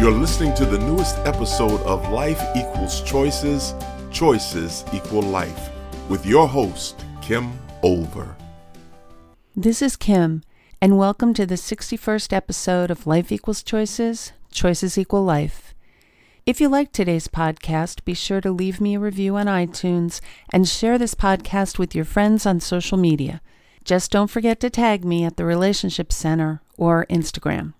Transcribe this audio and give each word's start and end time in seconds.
You're 0.00 0.12
listening 0.12 0.54
to 0.54 0.64
the 0.64 0.78
newest 0.78 1.18
episode 1.26 1.82
of 1.82 2.08
Life 2.08 2.42
Equals 2.56 3.02
Choices, 3.02 3.74
Choices 4.10 4.82
Equal 4.94 5.20
Life, 5.20 5.68
with 6.08 6.24
your 6.24 6.48
host, 6.48 7.04
Kim 7.20 7.52
Olver. 7.82 8.34
This 9.54 9.82
is 9.82 9.96
Kim, 9.96 10.42
and 10.80 10.96
welcome 10.96 11.34
to 11.34 11.44
the 11.44 11.56
61st 11.56 12.32
episode 12.32 12.90
of 12.90 13.06
Life 13.06 13.30
Equals 13.30 13.62
Choices, 13.62 14.32
Choices 14.50 14.96
Equal 14.96 15.22
Life. 15.22 15.74
If 16.46 16.62
you 16.62 16.70
like 16.70 16.92
today's 16.92 17.28
podcast, 17.28 18.02
be 18.06 18.14
sure 18.14 18.40
to 18.40 18.50
leave 18.50 18.80
me 18.80 18.94
a 18.94 19.00
review 19.00 19.36
on 19.36 19.48
iTunes 19.48 20.22
and 20.50 20.66
share 20.66 20.96
this 20.96 21.14
podcast 21.14 21.78
with 21.78 21.94
your 21.94 22.06
friends 22.06 22.46
on 22.46 22.60
social 22.60 22.96
media. 22.96 23.42
Just 23.84 24.10
don't 24.10 24.30
forget 24.30 24.60
to 24.60 24.70
tag 24.70 25.04
me 25.04 25.26
at 25.26 25.36
the 25.36 25.44
Relationship 25.44 26.10
Center 26.10 26.62
or 26.78 27.04
Instagram. 27.10 27.74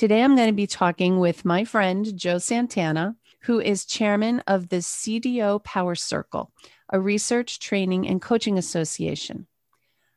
Today 0.00 0.22
I'm 0.22 0.34
going 0.34 0.48
to 0.48 0.54
be 0.54 0.66
talking 0.66 1.18
with 1.18 1.44
my 1.44 1.62
friend 1.62 2.16
Joe 2.16 2.38
Santana, 2.38 3.16
who 3.40 3.60
is 3.60 3.84
chairman 3.84 4.40
of 4.46 4.70
the 4.70 4.78
CDO 4.78 5.62
Power 5.62 5.94
Circle, 5.94 6.50
a 6.88 6.98
research, 6.98 7.58
training, 7.58 8.08
and 8.08 8.22
coaching 8.22 8.56
association. 8.56 9.46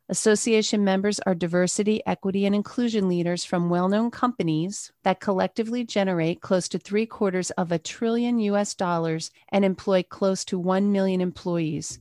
Association 0.07 0.85
members 0.85 1.19
are 1.25 1.35
diversity, 1.35 2.01
equity, 2.05 2.45
and 2.45 2.55
inclusion 2.55 3.09
leaders 3.09 3.43
from 3.43 3.69
well 3.69 3.89
known 3.89 4.09
companies 4.09 4.93
that 5.03 5.19
collectively 5.19 5.83
generate 5.83 6.39
close 6.39 6.69
to 6.69 6.79
three 6.79 7.05
quarters 7.05 7.51
of 7.51 7.69
a 7.69 7.77
trillion 7.77 8.39
US 8.39 8.73
dollars 8.73 9.31
and 9.49 9.65
employ 9.65 10.01
close 10.01 10.45
to 10.45 10.57
1 10.57 10.93
million 10.93 11.19
employees. 11.19 11.99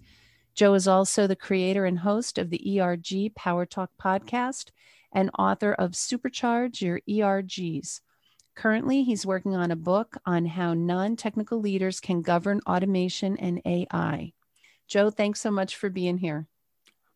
Joe 0.54 0.74
is 0.74 0.86
also 0.86 1.26
the 1.26 1.34
creator 1.34 1.84
and 1.84 1.98
host 1.98 2.38
of 2.38 2.50
the 2.50 2.80
ERG 2.80 3.34
Power 3.34 3.66
Talk 3.66 3.90
podcast 4.00 4.70
and 5.12 5.30
author 5.38 5.72
of 5.72 5.92
Supercharge 5.92 6.80
Your 6.80 7.00
ERGs. 7.08 8.00
Currently, 8.54 9.02
he's 9.04 9.24
working 9.24 9.54
on 9.54 9.70
a 9.70 9.76
book 9.76 10.16
on 10.26 10.44
how 10.46 10.74
non 10.74 11.16
technical 11.16 11.60
leaders 11.60 12.00
can 12.00 12.22
govern 12.22 12.60
automation 12.66 13.36
and 13.38 13.62
AI. 13.64 14.32
Joe, 14.88 15.10
thanks 15.10 15.40
so 15.40 15.50
much 15.50 15.76
for 15.76 15.88
being 15.88 16.18
here. 16.18 16.46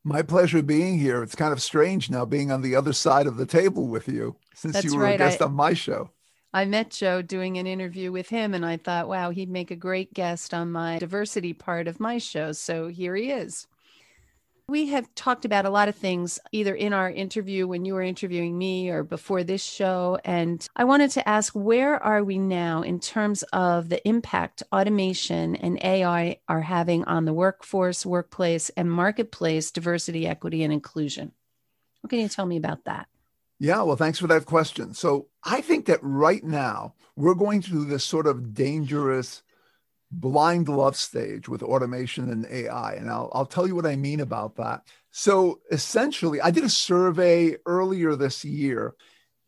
My 0.02 0.22
pleasure 0.22 0.62
being 0.62 0.98
here. 0.98 1.22
It's 1.22 1.34
kind 1.34 1.52
of 1.52 1.60
strange 1.60 2.10
now 2.10 2.24
being 2.24 2.50
on 2.52 2.62
the 2.62 2.76
other 2.76 2.92
side 2.92 3.26
of 3.26 3.36
the 3.36 3.44
table 3.44 3.88
with 3.88 4.08
you 4.08 4.36
since 4.54 4.74
That's 4.74 4.86
you 4.86 4.96
were 4.96 5.02
right. 5.02 5.16
a 5.16 5.18
guest 5.18 5.42
I- 5.42 5.46
on 5.46 5.52
my 5.54 5.74
show. 5.74 6.10
I 6.54 6.64
met 6.64 6.90
Joe 6.90 7.20
doing 7.20 7.58
an 7.58 7.66
interview 7.66 8.10
with 8.10 8.30
him, 8.30 8.54
and 8.54 8.64
I 8.64 8.78
thought, 8.78 9.08
wow, 9.08 9.28
he'd 9.28 9.50
make 9.50 9.70
a 9.70 9.76
great 9.76 10.14
guest 10.14 10.54
on 10.54 10.72
my 10.72 10.98
diversity 10.98 11.52
part 11.52 11.86
of 11.86 12.00
my 12.00 12.16
show. 12.16 12.52
So 12.52 12.88
here 12.88 13.14
he 13.14 13.30
is. 13.30 13.66
We 14.68 14.86
have 14.88 15.14
talked 15.14 15.44
about 15.44 15.64
a 15.64 15.70
lot 15.70 15.88
of 15.88 15.94
things 15.94 16.40
either 16.50 16.74
in 16.74 16.92
our 16.92 17.08
interview 17.08 17.68
when 17.68 17.84
you 17.84 17.94
were 17.94 18.02
interviewing 18.02 18.58
me 18.58 18.90
or 18.90 19.04
before 19.04 19.44
this 19.44 19.62
show. 19.62 20.18
And 20.24 20.66
I 20.74 20.82
wanted 20.82 21.12
to 21.12 21.28
ask, 21.28 21.52
where 21.52 22.02
are 22.02 22.24
we 22.24 22.38
now 22.38 22.82
in 22.82 22.98
terms 22.98 23.44
of 23.52 23.90
the 23.90 24.06
impact 24.06 24.64
automation 24.72 25.54
and 25.54 25.78
AI 25.84 26.40
are 26.48 26.62
having 26.62 27.04
on 27.04 27.26
the 27.26 27.32
workforce, 27.32 28.04
workplace, 28.04 28.68
and 28.70 28.90
marketplace 28.90 29.70
diversity, 29.70 30.26
equity, 30.26 30.64
and 30.64 30.72
inclusion? 30.72 31.30
What 32.00 32.10
can 32.10 32.18
you 32.18 32.28
tell 32.28 32.46
me 32.46 32.56
about 32.56 32.86
that? 32.86 33.06
Yeah, 33.60 33.82
well, 33.82 33.96
thanks 33.96 34.18
for 34.18 34.26
that 34.26 34.46
question. 34.46 34.94
So 34.94 35.28
I 35.44 35.60
think 35.60 35.86
that 35.86 36.00
right 36.02 36.42
now 36.42 36.94
we're 37.14 37.34
going 37.34 37.62
through 37.62 37.84
this 37.84 38.04
sort 38.04 38.26
of 38.26 38.52
dangerous 38.52 39.44
blind 40.10 40.68
love 40.68 40.96
stage 40.96 41.48
with 41.48 41.62
automation 41.62 42.30
and 42.30 42.46
AI. 42.46 42.94
And 42.94 43.10
I'll, 43.10 43.30
I'll 43.32 43.46
tell 43.46 43.66
you 43.66 43.74
what 43.74 43.86
I 43.86 43.96
mean 43.96 44.20
about 44.20 44.56
that. 44.56 44.82
So 45.10 45.60
essentially, 45.70 46.40
I 46.40 46.50
did 46.50 46.64
a 46.64 46.68
survey 46.68 47.56
earlier 47.66 48.14
this 48.14 48.44
year. 48.44 48.94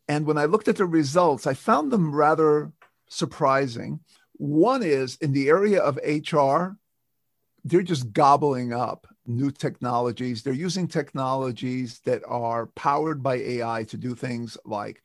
And 0.07 0.25
when 0.25 0.37
I 0.37 0.45
looked 0.45 0.67
at 0.67 0.75
the 0.75 0.85
results, 0.85 1.45
I 1.45 1.53
found 1.53 1.91
them 1.91 2.13
rather 2.13 2.71
surprising. 3.09 3.99
One 4.33 4.83
is 4.83 5.17
in 5.17 5.31
the 5.31 5.49
area 5.49 5.81
of 5.81 5.97
HR, 5.97 6.77
they're 7.63 7.83
just 7.83 8.13
gobbling 8.13 8.73
up 8.73 9.07
new 9.27 9.51
technologies. 9.51 10.41
They're 10.41 10.53
using 10.53 10.87
technologies 10.87 11.99
that 12.05 12.23
are 12.27 12.67
powered 12.67 13.21
by 13.21 13.35
AI 13.35 13.83
to 13.85 13.97
do 13.97 14.15
things 14.15 14.57
like 14.65 15.03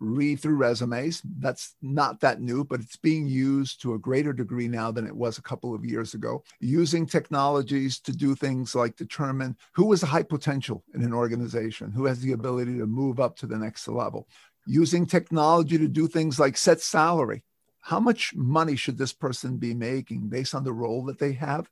read 0.00 0.40
through 0.40 0.56
resumes. 0.56 1.22
That's 1.38 1.74
not 1.82 2.20
that 2.20 2.40
new, 2.40 2.64
but 2.64 2.80
it's 2.80 2.96
being 2.96 3.26
used 3.26 3.80
to 3.82 3.94
a 3.94 3.98
greater 3.98 4.32
degree 4.32 4.68
now 4.68 4.90
than 4.90 5.06
it 5.06 5.16
was 5.16 5.38
a 5.38 5.42
couple 5.42 5.74
of 5.74 5.84
years 5.84 6.14
ago. 6.14 6.42
Using 6.60 7.06
technologies 7.06 8.00
to 8.00 8.12
do 8.12 8.34
things 8.34 8.74
like 8.74 8.96
determine 8.96 9.56
who 9.72 9.92
is 9.92 10.02
a 10.02 10.06
high 10.06 10.22
potential 10.22 10.84
in 10.94 11.02
an 11.02 11.12
organization, 11.12 11.90
who 11.90 12.04
has 12.06 12.20
the 12.20 12.32
ability 12.32 12.78
to 12.78 12.86
move 12.86 13.20
up 13.20 13.36
to 13.36 13.46
the 13.46 13.58
next 13.58 13.88
level. 13.88 14.28
Using 14.66 15.06
technology 15.06 15.78
to 15.78 15.88
do 15.88 16.08
things 16.08 16.38
like 16.38 16.56
set 16.56 16.80
salary. 16.80 17.42
How 17.80 18.00
much 18.00 18.34
money 18.34 18.76
should 18.76 18.98
this 18.98 19.12
person 19.12 19.56
be 19.56 19.72
making 19.72 20.28
based 20.28 20.54
on 20.54 20.64
the 20.64 20.72
role 20.72 21.04
that 21.06 21.18
they 21.18 21.32
have? 21.32 21.70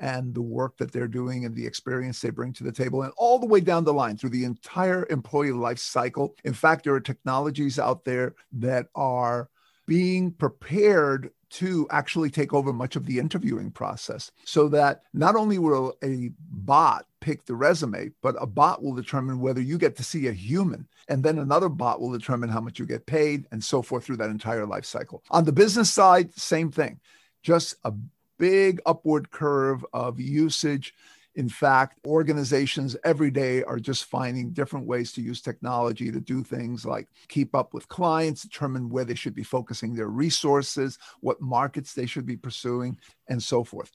And 0.00 0.34
the 0.34 0.42
work 0.42 0.76
that 0.76 0.92
they're 0.92 1.08
doing 1.08 1.44
and 1.44 1.54
the 1.54 1.66
experience 1.66 2.20
they 2.20 2.30
bring 2.30 2.52
to 2.54 2.64
the 2.64 2.72
table 2.72 3.02
and 3.02 3.12
all 3.16 3.38
the 3.38 3.46
way 3.46 3.60
down 3.60 3.84
the 3.84 3.92
line 3.92 4.16
through 4.16 4.30
the 4.30 4.44
entire 4.44 5.06
employee 5.10 5.52
life 5.52 5.78
cycle. 5.78 6.34
In 6.44 6.52
fact, 6.52 6.84
there 6.84 6.94
are 6.94 7.00
technologies 7.00 7.78
out 7.78 8.04
there 8.04 8.34
that 8.52 8.86
are 8.94 9.48
being 9.86 10.32
prepared 10.32 11.30
to 11.48 11.86
actually 11.90 12.28
take 12.28 12.52
over 12.52 12.72
much 12.72 12.96
of 12.96 13.06
the 13.06 13.18
interviewing 13.18 13.70
process 13.70 14.32
so 14.44 14.68
that 14.68 15.02
not 15.14 15.36
only 15.36 15.58
will 15.58 15.94
a 16.02 16.30
bot 16.50 17.06
pick 17.20 17.44
the 17.46 17.54
resume, 17.54 18.10
but 18.20 18.34
a 18.40 18.46
bot 18.46 18.82
will 18.82 18.94
determine 18.94 19.40
whether 19.40 19.60
you 19.60 19.78
get 19.78 19.96
to 19.96 20.04
see 20.04 20.26
a 20.26 20.32
human. 20.32 20.88
And 21.08 21.22
then 21.22 21.38
another 21.38 21.68
bot 21.68 22.00
will 22.00 22.10
determine 22.10 22.48
how 22.48 22.60
much 22.60 22.78
you 22.78 22.86
get 22.86 23.06
paid 23.06 23.46
and 23.52 23.62
so 23.62 23.80
forth 23.80 24.04
through 24.04 24.16
that 24.18 24.30
entire 24.30 24.66
life 24.66 24.84
cycle. 24.84 25.22
On 25.30 25.44
the 25.44 25.52
business 25.52 25.90
side, 25.90 26.34
same 26.34 26.70
thing. 26.70 27.00
Just 27.42 27.76
a 27.84 27.92
big 28.38 28.80
upward 28.86 29.30
curve 29.30 29.84
of 29.92 30.20
usage. 30.20 30.94
In 31.34 31.48
fact, 31.50 32.00
organizations 32.06 32.96
every 33.04 33.30
day 33.30 33.62
are 33.62 33.78
just 33.78 34.06
finding 34.06 34.52
different 34.52 34.86
ways 34.86 35.12
to 35.12 35.20
use 35.20 35.42
technology 35.42 36.10
to 36.10 36.20
do 36.20 36.42
things 36.42 36.86
like 36.86 37.08
keep 37.28 37.54
up 37.54 37.74
with 37.74 37.88
clients, 37.88 38.42
determine 38.42 38.88
where 38.88 39.04
they 39.04 39.14
should 39.14 39.34
be 39.34 39.42
focusing 39.42 39.94
their 39.94 40.08
resources, 40.08 40.98
what 41.20 41.40
markets 41.42 41.92
they 41.92 42.06
should 42.06 42.24
be 42.24 42.38
pursuing, 42.38 42.98
and 43.28 43.42
so 43.42 43.64
forth. 43.64 43.90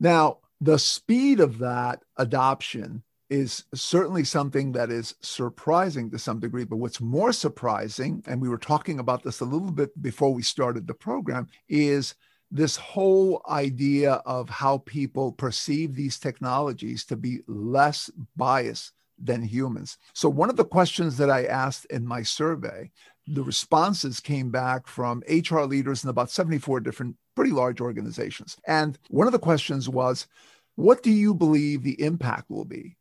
Now, 0.00 0.38
the 0.60 0.78
speed 0.78 1.38
of 1.38 1.58
that 1.58 2.02
adoption 2.16 3.02
is 3.30 3.64
certainly 3.72 4.24
something 4.24 4.72
that 4.72 4.90
is 4.90 5.14
surprising 5.22 6.10
to 6.10 6.18
some 6.18 6.40
degree. 6.40 6.64
But 6.64 6.78
what's 6.78 7.00
more 7.00 7.32
surprising, 7.32 8.24
and 8.26 8.40
we 8.40 8.48
were 8.48 8.58
talking 8.58 8.98
about 8.98 9.22
this 9.22 9.38
a 9.38 9.44
little 9.44 9.70
bit 9.70 9.90
before 10.02 10.34
we 10.34 10.42
started 10.42 10.86
the 10.86 10.94
program, 10.94 11.46
is 11.68 12.16
this 12.50 12.76
whole 12.76 13.42
idea 13.48 14.14
of 14.26 14.48
how 14.48 14.78
people 14.78 15.32
perceive 15.32 15.94
these 15.94 16.18
technologies 16.18 17.04
to 17.06 17.16
be 17.16 17.40
less 17.46 18.10
biased 18.36 18.92
than 19.22 19.42
humans. 19.42 19.98
So, 20.14 20.28
one 20.28 20.50
of 20.50 20.56
the 20.56 20.64
questions 20.64 21.16
that 21.18 21.30
I 21.30 21.44
asked 21.44 21.84
in 21.86 22.06
my 22.06 22.22
survey, 22.22 22.90
the 23.26 23.42
responses 23.42 24.18
came 24.18 24.50
back 24.50 24.86
from 24.86 25.22
HR 25.28 25.60
leaders 25.60 26.02
in 26.02 26.10
about 26.10 26.30
74 26.30 26.80
different, 26.80 27.16
pretty 27.36 27.52
large 27.52 27.80
organizations. 27.80 28.56
And 28.66 28.98
one 29.08 29.26
of 29.26 29.32
the 29.32 29.38
questions 29.38 29.88
was, 29.88 30.26
What 30.74 31.02
do 31.02 31.10
you 31.10 31.34
believe 31.34 31.82
the 31.82 32.00
impact 32.02 32.50
will 32.50 32.64
be 32.64 32.96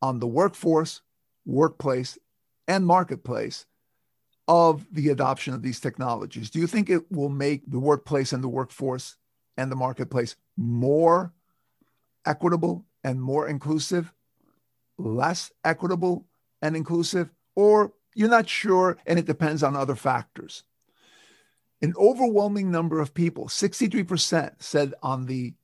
on 0.00 0.20
the 0.20 0.26
workforce, 0.26 1.02
workplace, 1.44 2.18
and 2.68 2.86
marketplace 2.86 3.66
of 4.46 4.86
the 4.92 5.08
adoption 5.08 5.54
of 5.54 5.62
these 5.62 5.80
technologies? 5.80 6.50
Do 6.50 6.58
you 6.58 6.66
think 6.66 6.90
it 6.90 7.10
will 7.10 7.28
make 7.28 7.62
the 7.70 7.78
workplace 7.78 8.32
and 8.32 8.42
the 8.42 8.48
workforce 8.48 9.16
and 9.56 9.70
the 9.70 9.76
marketplace 9.76 10.36
more 10.56 11.32
equitable 12.26 12.84
and 13.02 13.20
more 13.20 13.48
inclusive, 13.48 14.12
less 14.98 15.50
equitable 15.64 16.26
and 16.62 16.76
inclusive, 16.76 17.30
or 17.54 17.92
you're 18.14 18.28
not 18.28 18.48
sure 18.48 18.96
and 19.06 19.18
it 19.18 19.26
depends 19.26 19.62
on 19.62 19.76
other 19.76 19.94
factors? 19.94 20.64
An 21.82 21.94
overwhelming 21.98 22.70
number 22.70 23.00
of 23.00 23.14
people, 23.14 23.46
63%, 23.46 24.54
said 24.58 24.94
on 25.02 25.26
the 25.26 25.54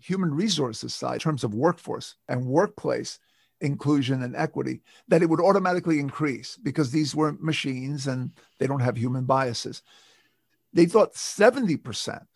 human 0.00 0.34
resources 0.34 0.94
side, 0.94 1.14
in 1.14 1.20
terms 1.20 1.44
of 1.44 1.54
workforce 1.54 2.16
and 2.28 2.46
workplace, 2.46 3.18
inclusion 3.60 4.22
and 4.22 4.36
equity, 4.36 4.80
that 5.08 5.22
it 5.22 5.28
would 5.28 5.40
automatically 5.40 5.98
increase 5.98 6.56
because 6.56 6.90
these 6.90 7.14
were 7.14 7.32
machines 7.40 8.06
and 8.06 8.30
they 8.58 8.66
don't 8.66 8.80
have 8.80 8.96
human 8.96 9.24
biases. 9.24 9.82
They 10.74 10.86
thought 10.86 11.14
70%, 11.14 11.80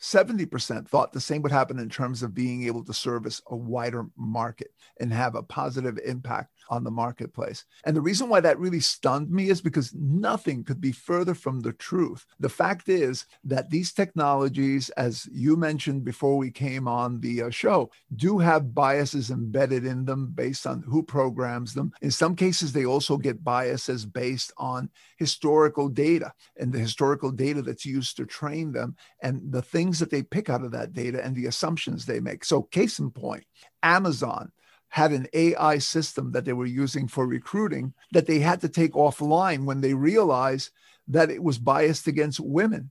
70% 0.01 0.89
thought 0.89 1.13
the 1.13 1.21
same 1.21 1.43
would 1.43 1.53
happen 1.53 1.79
in 1.79 1.91
terms 1.91 2.23
of 2.23 2.35
being 2.35 2.65
able 2.65 2.83
to 2.85 2.95
service 2.95 3.43
a 3.47 3.57
wider 3.57 4.07
market 4.17 4.73
and 4.99 5.13
have 5.13 5.35
a 5.35 5.43
positive 5.43 5.99
impact 6.05 6.51
on 6.69 6.85
the 6.85 6.91
marketplace. 6.91 7.65
And 7.85 7.97
the 7.97 8.01
reason 8.01 8.29
why 8.29 8.41
that 8.41 8.59
really 8.59 8.81
stunned 8.81 9.31
me 9.31 9.49
is 9.49 9.61
because 9.61 9.95
nothing 9.95 10.65
could 10.65 10.81
be 10.81 10.93
further 10.93 11.35
from 11.35 11.61
the 11.61 11.73
truth. 11.73 12.27
The 12.41 12.49
fact 12.49 12.89
is 12.89 13.27
that 13.45 13.71
these 13.71 13.93
technologies, 13.93 14.89
as 14.91 15.29
you 15.33 15.57
mentioned 15.57 16.05
before 16.05 16.37
we 16.37 16.51
came 16.51 16.89
on 16.89 17.21
the 17.21 17.43
uh, 17.43 17.51
show, 17.51 17.91
do 18.17 18.39
have 18.39 18.75
biases 18.75 19.31
embedded 19.31 19.85
in 19.85 20.05
them 20.05 20.33
based 20.35 20.67
on 20.67 20.83
who 20.83 21.03
programs 21.03 21.75
them. 21.75 21.93
In 22.03 22.11
some 22.11 22.35
cases, 22.37 22.73
they 22.73 22.85
also 22.85 23.17
get 23.17 23.45
biases 23.45 24.05
based 24.05 24.53
on 24.57 24.91
historical 25.19 25.89
data 25.89 26.33
and 26.59 26.73
the 26.73 26.79
historical 26.79 27.31
data 27.31 27.63
that's 27.63 27.87
used 27.87 28.17
to 28.17 28.27
train 28.27 28.73
them 28.73 28.97
and 29.23 29.41
the 29.53 29.63
things 29.63 29.99
that 29.99 30.11
they 30.11 30.23
pick 30.23 30.51
out 30.51 30.65
of 30.65 30.73
that 30.73 30.93
data 30.93 31.25
and 31.25 31.35
the 31.37 31.47
assumptions 31.47 32.05
they 32.05 32.21
make. 32.21 32.45
So, 32.45 32.63
case 32.63 32.99
in 32.99 33.11
point, 33.11 33.45
Amazon 33.83 34.53
had 34.93 35.11
an 35.11 35.27
AI 35.33 35.79
system 35.79 36.33
that 36.33 36.45
they 36.45 36.53
were 36.53 36.67
using 36.67 37.09
for 37.09 37.27
recruiting 37.27 37.95
that 38.13 38.27
they 38.27 38.41
had 38.41 38.61
to 38.61 38.69
take 38.69 38.93
offline 38.93 39.65
when 39.65 39.81
they 39.81 39.95
realized 39.95 40.69
that 41.09 41.31
it 41.31 41.43
was 41.43 41.59
biased 41.59 42.07
against 42.07 42.39
women. 42.39 42.91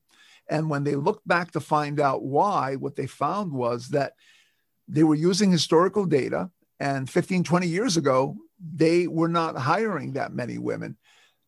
And 0.50 0.68
when 0.68 0.84
they 0.84 0.96
looked 0.96 1.28
back 1.28 1.52
to 1.52 1.60
find 1.60 2.00
out 2.00 2.24
why, 2.24 2.76
what 2.76 2.96
they 2.96 3.06
found 3.06 3.52
was 3.52 3.90
that 3.90 4.14
they 4.88 5.04
were 5.04 5.14
using 5.14 5.52
historical 5.52 6.06
data. 6.08 6.50
And 6.80 7.08
15, 7.08 7.44
20 7.44 7.68
years 7.68 7.98
ago, 7.98 8.36
they 8.60 9.06
were 9.06 9.30
not 9.30 9.56
hiring 9.56 10.14
that 10.14 10.34
many 10.34 10.58
women. 10.58 10.98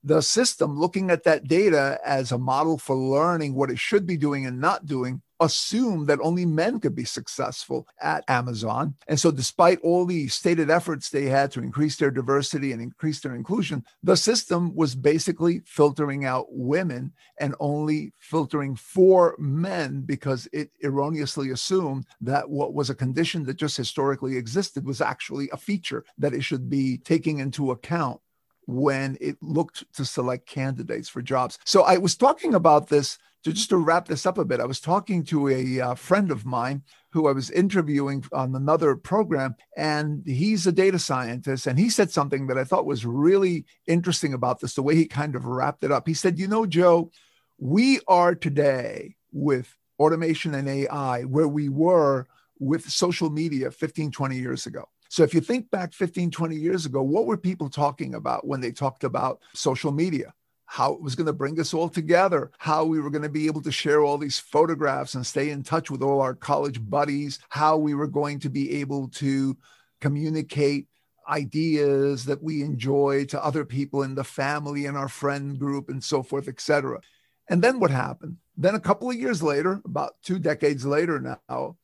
The 0.04 0.22
system, 0.22 0.80
looking 0.80 1.10
at 1.10 1.24
that 1.24 1.48
data 1.48 2.00
as 2.06 2.32
a 2.32 2.38
model 2.38 2.78
for 2.78 2.96
learning 2.96 3.56
what 3.56 3.72
it 3.72 3.80
should 3.80 4.06
be 4.06 4.18
doing 4.18 4.46
and 4.46 4.62
not 4.62 4.86
doing, 4.86 5.24
assumed 5.44 6.08
that 6.08 6.20
only 6.22 6.46
men 6.46 6.80
could 6.80 6.96
be 6.96 7.06
successful 7.06 7.88
at 8.02 8.24
Amazon. 8.28 8.96
And 9.08 9.20
so, 9.20 9.32
despite 9.32 9.80
all 9.82 10.06
the 10.06 10.28
stated 10.28 10.70
efforts 10.70 11.10
they 11.10 11.26
had 11.26 11.52
to 11.52 11.62
increase 11.62 11.98
their 11.98 12.12
diversity 12.12 12.72
and 12.72 12.82
increase 12.82 13.20
their 13.20 13.36
inclusion, 13.36 13.84
the 14.02 14.18
system 14.18 14.76
was 14.76 14.96
basically 14.96 15.62
filtering 15.66 16.26
out 16.26 16.48
women 16.50 17.14
and 17.40 17.56
only 17.60 18.14
filtering 18.20 18.76
for 18.76 19.36
men 19.38 20.02
because 20.02 20.48
it 20.54 20.72
erroneously 20.84 21.52
assumed 21.52 22.06
that 22.22 22.50
what 22.50 22.74
was 22.74 22.90
a 22.90 22.96
condition 22.96 23.44
that 23.44 23.58
just 23.58 23.78
historically 23.78 24.38
existed 24.38 24.86
was 24.86 25.02
actually 25.02 25.50
a 25.52 25.58
feature 25.58 26.04
that 26.18 26.34
it 26.34 26.44
should 26.44 26.70
be 26.70 26.98
taking 27.00 27.40
into 27.40 27.72
account 27.72 28.20
when 28.66 29.18
it 29.20 29.38
looked 29.42 29.84
to 29.94 30.06
select 30.06 30.48
candidates 30.48 31.10
for 31.10 31.22
jobs. 31.22 31.60
So 31.66 31.84
I 31.84 31.98
was 31.98 32.16
talking 32.16 32.54
about 32.54 32.88
this 32.88 33.18
to 33.44 33.52
just 33.52 33.70
to 33.70 33.78
wrap 33.78 34.08
this 34.08 34.26
up 34.26 34.38
a 34.38 34.46
bit, 34.46 34.60
I 34.60 34.66
was 34.66 34.80
talking 34.80 35.24
to 35.26 35.50
a 35.50 35.82
uh, 35.82 35.96
friend 35.96 36.32
of 36.32 36.46
mine 36.46 36.84
who 37.12 37.28
I 37.28 37.34
was 37.34 37.52
interviewing 37.52 38.24
on 38.32 38.56
another 38.56 38.96
program, 38.96 39.56
and 39.78 40.24
he's 40.26 40.66
a 40.66 40.72
data 40.72 40.98
scientist. 40.98 41.68
And 41.68 41.78
he 41.78 41.90
said 41.90 42.10
something 42.10 42.48
that 42.48 42.58
I 42.58 42.64
thought 42.64 42.86
was 42.86 43.06
really 43.06 43.66
interesting 43.86 44.34
about 44.34 44.60
this, 44.60 44.74
the 44.74 44.82
way 44.82 44.96
he 44.96 45.06
kind 45.06 45.36
of 45.36 45.46
wrapped 45.46 45.84
it 45.84 45.92
up. 45.92 46.08
He 46.08 46.14
said, 46.14 46.40
You 46.40 46.48
know, 46.48 46.66
Joe, 46.66 47.12
we 47.60 48.00
are 48.08 48.34
today 48.34 49.16
with 49.32 49.76
automation 50.00 50.56
and 50.56 50.68
AI 50.68 51.24
where 51.24 51.48
we 51.48 51.70
were 51.70 52.26
with 52.60 52.90
social 52.90 53.30
media 53.30 53.72
15, 53.72 54.12
20 54.12 54.38
years 54.38 54.66
ago. 54.66 54.88
So 55.10 55.22
if 55.22 55.34
you 55.34 55.42
think 55.42 55.70
back 55.70 55.94
15, 55.94 56.32
20 56.32 56.56
years 56.56 56.86
ago, 56.86 57.04
what 57.04 57.26
were 57.26 57.38
people 57.38 57.70
talking 57.70 58.16
about 58.16 58.48
when 58.48 58.62
they 58.62 58.72
talked 58.72 59.04
about 59.04 59.42
social 59.54 59.92
media? 59.92 60.34
How 60.74 60.92
it 60.92 61.00
was 61.00 61.14
going 61.14 61.28
to 61.28 61.32
bring 61.32 61.60
us 61.60 61.72
all 61.72 61.88
together, 61.88 62.50
how 62.58 62.84
we 62.84 63.00
were 63.00 63.12
going 63.12 63.22
to 63.22 63.30
be 63.30 63.46
able 63.46 63.62
to 63.62 63.72
share 63.72 64.02
all 64.02 64.18
these 64.18 64.40
photographs 64.40 65.14
and 65.14 65.24
stay 65.24 65.52
in 65.52 65.62
touch 65.62 65.92
with 65.92 66.02
all 66.02 66.20
our 66.20 66.34
college 66.34 66.84
buddies, 66.90 67.38
how 67.50 67.78
we 67.78 67.94
were 67.94 68.08
going 68.08 68.40
to 68.40 68.50
be 68.50 68.82
able 68.82 69.08
to 69.08 69.56
communicate 70.02 70.88
ideas 71.30 72.26
that 72.26 72.42
we 72.42 72.64
enjoy 72.64 73.24
to 73.24 73.46
other 73.46 73.64
people 73.64 74.02
in 74.02 74.16
the 74.16 74.24
family 74.24 74.88
and 74.88 74.98
our 74.98 75.08
friend 75.08 75.60
group 75.60 75.90
and 75.90 76.04
so 76.04 76.24
forth, 76.24 76.48
etc. 76.48 77.00
And 77.48 77.62
then 77.62 77.80
what 77.80 77.92
happened? 77.92 78.38
Then 78.58 78.74
a 78.74 78.80
couple 78.80 79.12
of 79.12 79.16
years 79.16 79.44
later, 79.44 79.80
about 79.86 80.16
two 80.24 80.40
decades 80.40 80.88
later 80.88 81.20
now, 81.20 81.78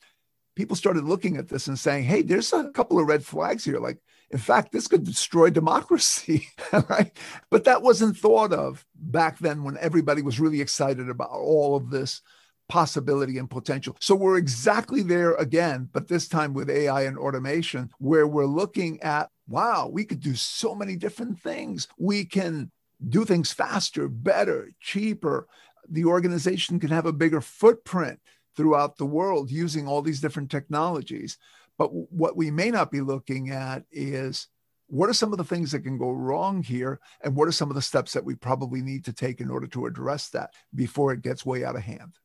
people 0.55 0.75
started 0.75 1.03
looking 1.03 1.37
at 1.37 1.47
this 1.47 1.67
and 1.67 1.77
saying, 1.77 2.05
hey, 2.05 2.23
there's 2.23 2.51
a 2.53 2.71
couple 2.71 2.97
of 2.97 3.05
red 3.05 3.23
flags 3.23 3.63
here. 3.63 3.77
Like 3.77 3.99
in 4.31 4.39
fact, 4.39 4.71
this 4.71 4.87
could 4.87 5.03
destroy 5.03 5.49
democracy, 5.49 6.47
right? 6.89 7.11
But 7.49 7.63
that 7.63 7.81
wasn't 7.81 8.17
thought 8.17 8.53
of 8.53 8.85
back 8.95 9.39
then 9.39 9.63
when 9.63 9.77
everybody 9.79 10.21
was 10.21 10.39
really 10.39 10.61
excited 10.61 11.09
about 11.09 11.31
all 11.31 11.75
of 11.75 11.89
this 11.89 12.21
possibility 12.67 13.39
and 13.39 13.49
potential. 13.49 13.97
So 13.99 14.13
we're 14.13 14.37
exactly 14.37 15.01
there 15.01 15.33
again, 15.33 15.89
but 15.91 16.07
this 16.07 16.27
time 16.27 16.53
with 16.53 16.69
AI 16.69 17.03
and 17.03 17.17
automation, 17.17 17.89
where 17.97 18.27
we're 18.27 18.45
looking 18.45 19.01
at 19.01 19.29
wow, 19.49 19.89
we 19.91 20.05
could 20.05 20.19
do 20.19 20.35
so 20.35 20.75
many 20.75 20.95
different 20.95 21.39
things. 21.39 21.87
We 21.97 22.23
can 22.23 22.71
do 23.09 23.25
things 23.25 23.51
faster, 23.51 24.07
better, 24.07 24.71
cheaper. 24.79 25.47
The 25.89 26.05
organization 26.05 26.79
can 26.79 26.91
have 26.91 27.07
a 27.07 27.13
bigger 27.13 27.41
footprint 27.41 28.19
throughout 28.55 28.97
the 28.97 29.05
world 29.05 29.49
using 29.49 29.87
all 29.87 30.01
these 30.01 30.21
different 30.21 30.51
technologies. 30.51 31.37
But 31.79 31.93
what 31.93 32.35
we 32.35 32.51
may 32.51 32.69
not 32.69 32.91
be 32.91 32.99
looking 32.99 33.49
at 33.49 33.85
is 33.89 34.47
what 34.87 35.09
are 35.09 35.13
some 35.13 35.31
of 35.31 35.37
the 35.37 35.45
things 35.45 35.71
that 35.71 35.79
can 35.79 35.97
go 35.97 36.11
wrong 36.11 36.61
here? 36.61 36.99
And 37.23 37.35
what 37.35 37.47
are 37.47 37.53
some 37.53 37.69
of 37.69 37.75
the 37.75 37.81
steps 37.81 38.13
that 38.13 38.25
we 38.25 38.35
probably 38.35 38.81
need 38.81 39.05
to 39.05 39.13
take 39.13 39.39
in 39.39 39.49
order 39.49 39.67
to 39.67 39.85
address 39.85 40.29
that 40.31 40.53
before 40.75 41.13
it 41.13 41.21
gets 41.21 41.45
way 41.45 41.63
out 41.63 41.77
of 41.77 41.83
hand? 41.83 42.17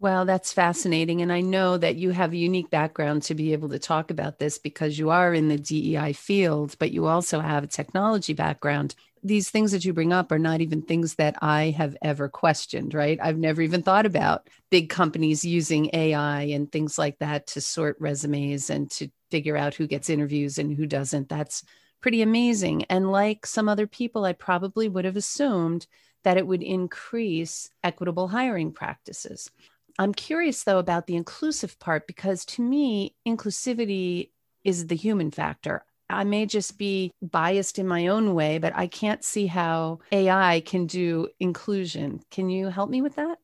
Well, 0.00 0.26
that's 0.26 0.52
fascinating. 0.52 1.22
And 1.22 1.32
I 1.32 1.40
know 1.40 1.78
that 1.78 1.96
you 1.96 2.10
have 2.10 2.32
a 2.32 2.38
unique 2.38 2.70
background 2.70 3.22
to 3.24 3.34
be 3.34 3.52
able 3.52 3.70
to 3.70 3.78
talk 3.78 4.10
about 4.10 4.38
this 4.38 4.58
because 4.58 4.98
you 4.98 5.10
are 5.10 5.32
in 5.32 5.48
the 5.48 5.58
DEI 5.58 6.12
field, 6.12 6.76
but 6.78 6.90
you 6.90 7.06
also 7.06 7.40
have 7.40 7.64
a 7.64 7.68
technology 7.68 8.34
background 8.34 8.94
these 9.22 9.50
things 9.50 9.72
that 9.72 9.84
you 9.84 9.92
bring 9.92 10.12
up 10.12 10.32
are 10.32 10.38
not 10.38 10.60
even 10.60 10.82
things 10.82 11.14
that 11.16 11.36
I 11.42 11.70
have 11.76 11.96
ever 12.02 12.28
questioned, 12.28 12.94
right? 12.94 13.18
I've 13.22 13.38
never 13.38 13.62
even 13.62 13.82
thought 13.82 14.06
about 14.06 14.48
big 14.70 14.88
companies 14.88 15.44
using 15.44 15.90
AI 15.92 16.42
and 16.42 16.70
things 16.70 16.98
like 16.98 17.18
that 17.18 17.46
to 17.48 17.60
sort 17.60 17.96
resumes 18.00 18.70
and 18.70 18.90
to 18.92 19.08
figure 19.30 19.56
out 19.56 19.74
who 19.74 19.86
gets 19.86 20.10
interviews 20.10 20.58
and 20.58 20.74
who 20.74 20.86
doesn't. 20.86 21.28
That's 21.28 21.62
pretty 22.00 22.22
amazing. 22.22 22.84
And 22.84 23.12
like 23.12 23.46
some 23.46 23.68
other 23.68 23.86
people, 23.86 24.24
I 24.24 24.32
probably 24.32 24.88
would 24.88 25.04
have 25.04 25.16
assumed 25.16 25.86
that 26.24 26.36
it 26.36 26.46
would 26.46 26.62
increase 26.62 27.70
equitable 27.82 28.28
hiring 28.28 28.72
practices. 28.72 29.50
I'm 29.98 30.14
curious 30.14 30.64
though 30.64 30.78
about 30.78 31.06
the 31.06 31.16
inclusive 31.16 31.78
part 31.78 32.06
because 32.06 32.44
to 32.46 32.62
me, 32.62 33.14
inclusivity 33.26 34.30
is 34.64 34.86
the 34.86 34.96
human 34.96 35.30
factor. 35.30 35.84
I 36.10 36.24
may 36.24 36.46
just 36.46 36.78
be 36.78 37.12
biased 37.22 37.78
in 37.78 37.86
my 37.86 38.08
own 38.08 38.34
way, 38.34 38.58
but 38.58 38.72
I 38.76 38.86
can't 38.86 39.24
see 39.24 39.46
how 39.46 40.00
AI 40.12 40.60
can 40.60 40.86
do 40.86 41.28
inclusion. 41.38 42.20
Can 42.30 42.50
you 42.50 42.68
help 42.68 42.90
me 42.90 43.00
with 43.00 43.16
that? 43.16 43.38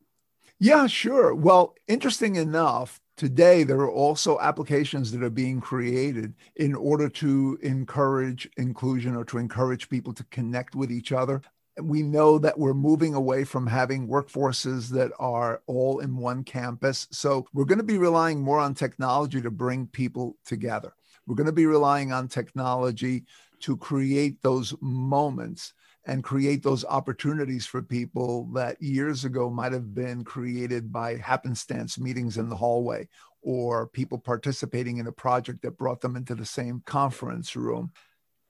Yeah, 0.59 0.87
sure. 0.87 1.35
Well, 1.35 1.75
interesting 1.87 2.37
enough, 2.37 2.99
today 3.17 3.63
there 3.63 3.81
are 3.81 3.91
also 3.91 4.39
applications 4.41 5.13
that 5.13 5.23
are 5.23 5.31
being 5.31 5.61
created 5.61 6.35
in 6.57 6.75
order 6.75 7.09
to 7.11 7.59
encourage 7.63 8.49
inclusion 8.57 9.17
or 9.17 9.25
to 9.27 9.39
encourage 9.39 9.89
people 9.91 10.15
to 10.15 10.25
connect 10.25 10.75
with 10.75 10.91
each 10.91 11.13
other. 11.13 11.43
We 11.83 12.03
know 12.03 12.39
that 12.39 12.59
we're 12.59 12.73
moving 12.73 13.13
away 13.13 13.45
from 13.45 13.67
having 13.67 14.09
workforces 14.09 14.89
that 14.91 15.13
are 15.19 15.61
all 15.67 15.99
in 15.99 16.17
one 16.17 16.43
campus. 16.43 17.06
So 17.11 17.46
we're 17.53 17.67
going 17.67 17.79
to 17.79 17.85
be 17.85 17.99
relying 17.99 18.41
more 18.41 18.58
on 18.58 18.73
technology 18.73 19.43
to 19.43 19.51
bring 19.51 19.87
people 19.87 20.39
together. 20.46 20.94
We're 21.27 21.35
going 21.35 21.47
to 21.47 21.53
be 21.53 21.67
relying 21.67 22.13
on 22.13 22.29
technology 22.29 23.25
to 23.61 23.77
create 23.77 24.43
those 24.43 24.75
moments 24.81 25.73
and 26.06 26.23
create 26.23 26.63
those 26.63 26.85
opportunities 26.85 27.67
for 27.67 27.83
people 27.83 28.49
that 28.55 28.81
years 28.81 29.25
ago 29.25 29.51
might 29.51 29.73
have 29.73 29.95
been 29.95 30.23
created 30.23 30.93
by 30.93 31.17
happenstance 31.17 31.99
meetings 31.99 32.39
in 32.39 32.49
the 32.49 32.56
hallway 32.56 33.09
or 33.43 33.89
people 33.89 34.19
participating 34.19 34.99
in 34.99 35.06
a 35.06 35.13
project 35.13 35.63
that 35.63 35.79
brought 35.79 36.01
them 36.01 36.17
into 36.17 36.35
the 36.35 36.45
same 36.45 36.83
conference 36.87 37.56
room. 37.56 37.93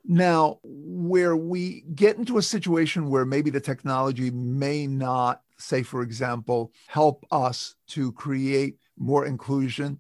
Now, 0.05 0.59
where 0.63 1.37
we 1.37 1.85
get 1.95 2.17
into 2.17 2.39
a 2.39 2.43
situation 2.43 3.11
where 3.11 3.25
maybe 3.25 3.51
the 3.51 3.61
technology 3.61 4.31
may 4.31 4.87
not, 4.87 5.43
say, 5.59 5.83
for 5.83 6.03
example, 6.03 6.73
help 6.87 7.27
us 7.31 7.75
to 7.89 8.13
create 8.13 8.79
more 8.97 9.27
inclusion, 9.27 9.99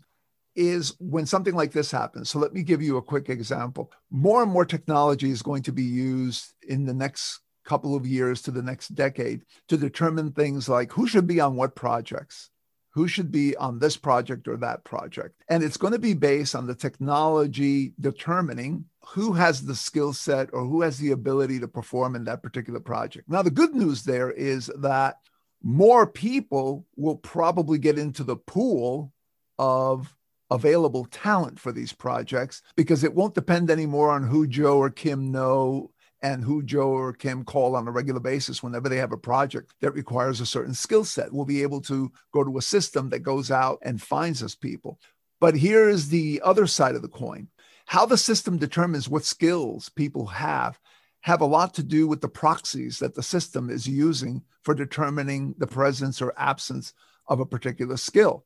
is 0.57 0.95
when 0.99 1.27
something 1.27 1.55
like 1.55 1.73
this 1.73 1.91
happens. 1.91 2.31
So 2.31 2.39
let 2.39 2.53
me 2.53 2.63
give 2.63 2.83
you 2.83 2.97
a 2.97 3.03
quick 3.03 3.29
example. 3.29 3.93
More 4.11 4.43
and 4.43 4.51
more 4.51 4.65
technology 4.65 5.31
is 5.31 5.43
going 5.43 5.63
to 5.65 5.73
be 5.73 5.85
used 5.85 6.55
in 6.67 6.85
the 6.85 6.95
next 6.95 7.41
couple 7.65 7.95
of 7.95 8.07
years 8.07 8.41
to 8.43 8.51
the 8.51 8.63
next 8.63 8.95
decade 8.95 9.43
to 9.69 9.77
determine 9.77 10.33
things 10.33 10.69
like 10.69 10.93
who 10.93 11.07
should 11.07 11.27
be 11.27 11.41
on 11.41 11.57
what 11.57 11.75
projects, 11.75 12.51
who 12.91 13.09
should 13.09 13.31
be 13.31 13.57
on 13.57 13.79
this 13.79 13.97
project 13.97 14.49
or 14.49 14.57
that 14.57 14.85
project. 14.85 15.35
And 15.49 15.63
it's 15.63 15.77
going 15.77 15.93
to 15.93 15.99
be 15.99 16.15
based 16.15 16.55
on 16.55 16.67
the 16.67 16.75
technology 16.75 17.93
determining 18.01 18.87
who 19.05 19.33
has 19.35 19.65
the 19.65 19.75
skill 19.75 20.13
set 20.13 20.49
or 20.53 20.65
who 20.65 20.83
has 20.83 20.99
the 20.99 21.11
ability 21.11 21.61
to 21.61 21.69
perform 21.69 22.17
in 22.17 22.25
that 22.25 22.43
particular 22.43 22.81
project. 22.81 23.29
Now, 23.29 23.43
the 23.43 23.51
good 23.51 23.75
news 23.75 24.05
there 24.05 24.31
is 24.31 24.71
that 24.79 25.17
more 25.63 26.07
people 26.07 26.87
will 26.97 27.17
probably 27.17 27.79
get 27.79 27.99
into 27.99 28.25
the 28.25 28.37
pool 28.37 29.13
of 29.59 30.15
available 30.51 31.07
talent 31.07 31.59
for 31.59 31.73
these 31.73 31.93
projects 31.93 32.63
because 32.77 33.05
it 33.05 33.15
won't 33.15 33.35
depend 33.35 33.71
anymore 33.71 34.11
on 34.11 34.23
who 34.23 34.47
Joe 34.47 34.79
or 34.79 34.91
Kim 34.91 35.31
know 35.31 35.91
and 36.23 36.43
who 36.43 36.63
Joe 36.63 36.91
or 36.91 37.13
Kim 37.13 37.45
call 37.45 37.77
on 37.77 37.87
a 37.87 37.91
regular 37.91 38.21
basis 38.21 38.63
whenever 38.63 38.89
they 38.89 38.97
have 38.97 39.13
a 39.13 39.19
project 39.19 39.75
that 39.81 39.93
requires 39.93 40.41
a 40.41 40.47
certain 40.47 40.75
skill 40.75 41.05
set. 41.05 41.33
We'll 41.33 41.45
be 41.45 41.63
able 41.63 41.81
to 41.83 42.11
go 42.33 42.43
to 42.45 42.59
a 42.59 42.63
system 42.63 43.11
that 43.11 43.21
goes 43.21 43.51
out 43.51 43.79
and 43.83 44.01
finds 44.01 44.43
us 44.43 44.55
people. 44.55 44.99
But 45.41 45.55
here 45.55 45.89
is 45.89 46.09
the 46.09 46.41
other 46.43 46.67
side 46.67 46.95
of 46.95 47.03
the 47.03 47.09
coin. 47.09 47.49
How 47.85 48.07
the 48.07 48.17
system 48.17 48.57
determines 48.57 49.09
what 49.09 49.25
skills 49.25 49.89
people 49.91 50.27
have 50.27 50.79
have 51.21 51.41
a 51.41 51.47
lot 51.47 51.75
to 51.75 51.83
do 51.83 52.07
with 52.07 52.21
the 52.21 52.29
proxies 52.29 52.99
that 53.01 53.15
the 53.15 53.23
system 53.23 53.69
is 53.69 53.87
using 53.87 54.43
for 54.63 54.75
determining 54.75 55.55
the 55.59 55.67
presence 55.67 56.23
or 56.23 56.33
absence 56.37 56.95
of 57.29 57.41
a 57.41 57.47
particular 57.47 57.97
skill. 57.97 58.45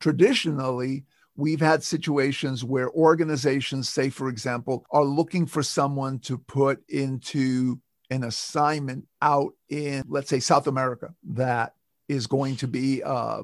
Traditionally, 0.00 1.04
we've 1.36 1.60
had 1.60 1.82
situations 1.82 2.64
where 2.64 2.90
organizations, 2.90 3.88
say, 3.88 4.10
for 4.10 4.28
example, 4.28 4.84
are 4.90 5.04
looking 5.04 5.46
for 5.46 5.62
someone 5.62 6.18
to 6.20 6.38
put 6.38 6.82
into 6.88 7.80
an 8.10 8.24
assignment 8.24 9.06
out 9.22 9.54
in, 9.68 10.04
let's 10.08 10.28
say, 10.28 10.40
South 10.40 10.66
America 10.66 11.14
that 11.24 11.74
is 12.08 12.26
going 12.26 12.56
to 12.56 12.68
be 12.68 13.02
uh, 13.02 13.42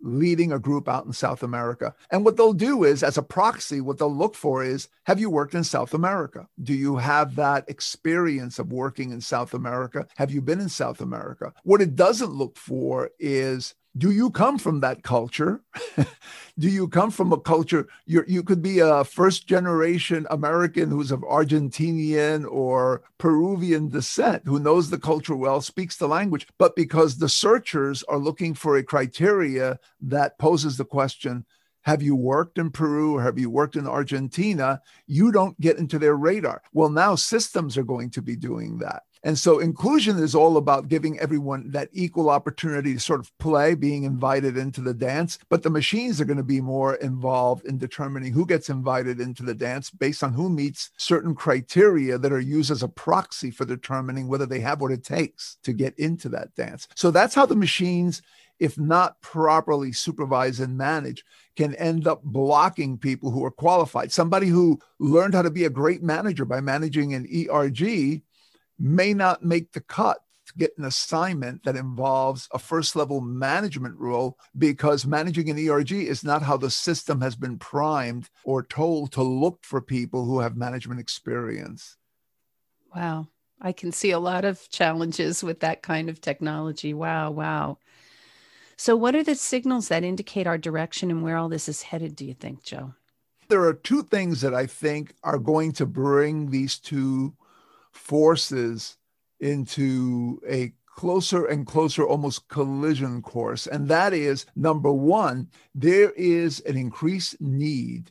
leading 0.00 0.52
a 0.52 0.58
group 0.58 0.88
out 0.88 1.06
in 1.06 1.12
South 1.12 1.42
America. 1.42 1.94
And 2.10 2.24
what 2.24 2.36
they'll 2.36 2.52
do 2.52 2.84
is, 2.84 3.02
as 3.02 3.18
a 3.18 3.22
proxy, 3.22 3.80
what 3.80 3.98
they'll 3.98 4.14
look 4.14 4.34
for 4.34 4.62
is 4.62 4.88
have 5.04 5.18
you 5.18 5.30
worked 5.30 5.54
in 5.54 5.64
South 5.64 5.94
America? 5.94 6.46
Do 6.62 6.74
you 6.74 6.96
have 6.96 7.36
that 7.36 7.68
experience 7.68 8.58
of 8.58 8.72
working 8.72 9.10
in 9.10 9.20
South 9.20 9.54
America? 9.54 10.06
Have 10.16 10.30
you 10.30 10.42
been 10.42 10.60
in 10.60 10.68
South 10.68 11.00
America? 11.00 11.52
What 11.64 11.80
it 11.80 11.96
doesn't 11.96 12.30
look 12.30 12.56
for 12.56 13.10
is 13.18 13.74
do 13.96 14.10
you 14.10 14.30
come 14.30 14.58
from 14.58 14.80
that 14.80 15.02
culture? 15.02 15.62
do 16.58 16.68
you 16.68 16.88
come 16.88 17.10
from 17.10 17.32
a 17.32 17.40
culture? 17.40 17.86
you 18.06 18.24
you 18.26 18.42
could 18.42 18.62
be 18.62 18.80
a 18.80 19.04
first 19.04 19.46
generation 19.46 20.26
American 20.30 20.90
who's 20.90 21.10
of 21.10 21.20
Argentinian 21.20 22.50
or 22.50 23.02
Peruvian 23.18 23.88
descent, 23.88 24.42
who 24.44 24.58
knows 24.58 24.90
the 24.90 24.98
culture 24.98 25.36
well, 25.36 25.60
speaks 25.60 25.96
the 25.96 26.08
language, 26.08 26.46
but 26.58 26.76
because 26.76 27.18
the 27.18 27.28
searchers 27.28 28.02
are 28.04 28.18
looking 28.18 28.54
for 28.54 28.76
a 28.76 28.82
criteria 28.82 29.78
that 30.00 30.38
poses 30.38 30.76
the 30.76 30.84
question, 30.84 31.46
have 31.82 32.02
you 32.02 32.16
worked 32.16 32.58
in 32.58 32.70
Peru 32.70 33.16
or 33.16 33.22
have 33.22 33.38
you 33.38 33.48
worked 33.48 33.76
in 33.76 33.86
Argentina? 33.86 34.82
You 35.06 35.30
don't 35.30 35.58
get 35.60 35.78
into 35.78 36.00
their 36.00 36.16
radar. 36.16 36.62
Well, 36.72 36.90
now 36.90 37.14
systems 37.14 37.78
are 37.78 37.84
going 37.84 38.10
to 38.10 38.22
be 38.22 38.34
doing 38.34 38.78
that. 38.78 39.04
And 39.26 39.36
so 39.36 39.58
inclusion 39.58 40.20
is 40.20 40.36
all 40.36 40.56
about 40.56 40.86
giving 40.86 41.18
everyone 41.18 41.68
that 41.72 41.88
equal 41.92 42.30
opportunity 42.30 42.94
to 42.94 43.00
sort 43.00 43.18
of 43.18 43.36
play, 43.38 43.74
being 43.74 44.04
invited 44.04 44.56
into 44.56 44.80
the 44.80 44.94
dance. 44.94 45.40
But 45.48 45.64
the 45.64 45.68
machines 45.68 46.20
are 46.20 46.24
going 46.24 46.36
to 46.36 46.44
be 46.44 46.60
more 46.60 46.94
involved 46.94 47.66
in 47.66 47.76
determining 47.76 48.32
who 48.32 48.46
gets 48.46 48.70
invited 48.70 49.18
into 49.18 49.42
the 49.42 49.52
dance 49.52 49.90
based 49.90 50.22
on 50.22 50.32
who 50.32 50.48
meets 50.48 50.92
certain 50.96 51.34
criteria 51.34 52.18
that 52.18 52.32
are 52.32 52.38
used 52.38 52.70
as 52.70 52.84
a 52.84 52.88
proxy 52.88 53.50
for 53.50 53.64
determining 53.64 54.28
whether 54.28 54.46
they 54.46 54.60
have 54.60 54.80
what 54.80 54.92
it 54.92 55.02
takes 55.02 55.56
to 55.64 55.72
get 55.72 55.98
into 55.98 56.28
that 56.28 56.54
dance. 56.54 56.86
So 56.94 57.10
that's 57.10 57.34
how 57.34 57.46
the 57.46 57.56
machines 57.56 58.22
if 58.58 58.78
not 58.78 59.20
properly 59.20 59.92
supervised 59.92 60.60
and 60.60 60.78
managed, 60.78 61.24
can 61.56 61.74
end 61.74 62.06
up 62.06 62.22
blocking 62.22 62.98
people 62.98 63.30
who 63.30 63.44
are 63.44 63.50
qualified. 63.50 64.12
Somebody 64.12 64.46
who 64.46 64.80
learned 64.98 65.34
how 65.34 65.42
to 65.42 65.50
be 65.50 65.64
a 65.64 65.70
great 65.70 66.02
manager 66.02 66.44
by 66.44 66.60
managing 66.60 67.14
an 67.14 67.26
ERG 67.26 68.22
may 68.78 69.14
not 69.14 69.42
make 69.42 69.72
the 69.72 69.80
cut 69.80 70.18
to 70.46 70.54
get 70.54 70.76
an 70.78 70.84
assignment 70.84 71.64
that 71.64 71.76
involves 71.76 72.48
a 72.52 72.58
first 72.58 72.96
level 72.96 73.20
management 73.20 73.98
role 73.98 74.38
because 74.56 75.06
managing 75.06 75.50
an 75.50 75.58
ERG 75.58 75.92
is 75.92 76.22
not 76.22 76.42
how 76.42 76.56
the 76.56 76.70
system 76.70 77.20
has 77.20 77.36
been 77.36 77.58
primed 77.58 78.28
or 78.44 78.62
told 78.62 79.12
to 79.12 79.22
look 79.22 79.58
for 79.62 79.80
people 79.80 80.24
who 80.24 80.40
have 80.40 80.56
management 80.56 81.00
experience. 81.00 81.96
Wow. 82.94 83.28
I 83.60 83.72
can 83.72 83.90
see 83.90 84.10
a 84.10 84.18
lot 84.18 84.44
of 84.44 84.68
challenges 84.68 85.42
with 85.42 85.60
that 85.60 85.82
kind 85.82 86.08
of 86.08 86.20
technology. 86.20 86.92
Wow, 86.92 87.30
wow. 87.30 87.78
So, 88.76 88.94
what 88.94 89.16
are 89.16 89.22
the 89.22 89.34
signals 89.34 89.88
that 89.88 90.04
indicate 90.04 90.46
our 90.46 90.58
direction 90.58 91.10
and 91.10 91.22
where 91.22 91.38
all 91.38 91.48
this 91.48 91.68
is 91.68 91.82
headed, 91.82 92.14
do 92.14 92.26
you 92.26 92.34
think, 92.34 92.62
Joe? 92.62 92.92
There 93.48 93.64
are 93.64 93.72
two 93.72 94.02
things 94.02 94.42
that 94.42 94.54
I 94.54 94.66
think 94.66 95.14
are 95.22 95.38
going 95.38 95.72
to 95.72 95.86
bring 95.86 96.50
these 96.50 96.78
two 96.78 97.34
forces 97.96 98.96
into 99.40 100.40
a 100.48 100.72
closer 100.86 101.44
and 101.46 101.66
closer, 101.66 102.06
almost 102.06 102.48
collision 102.48 103.20
course. 103.20 103.66
And 103.66 103.88
that 103.88 104.12
is 104.14 104.46
number 104.56 104.92
one, 104.92 105.48
there 105.74 106.10
is 106.12 106.60
an 106.60 106.76
increased 106.76 107.40
need 107.40 108.10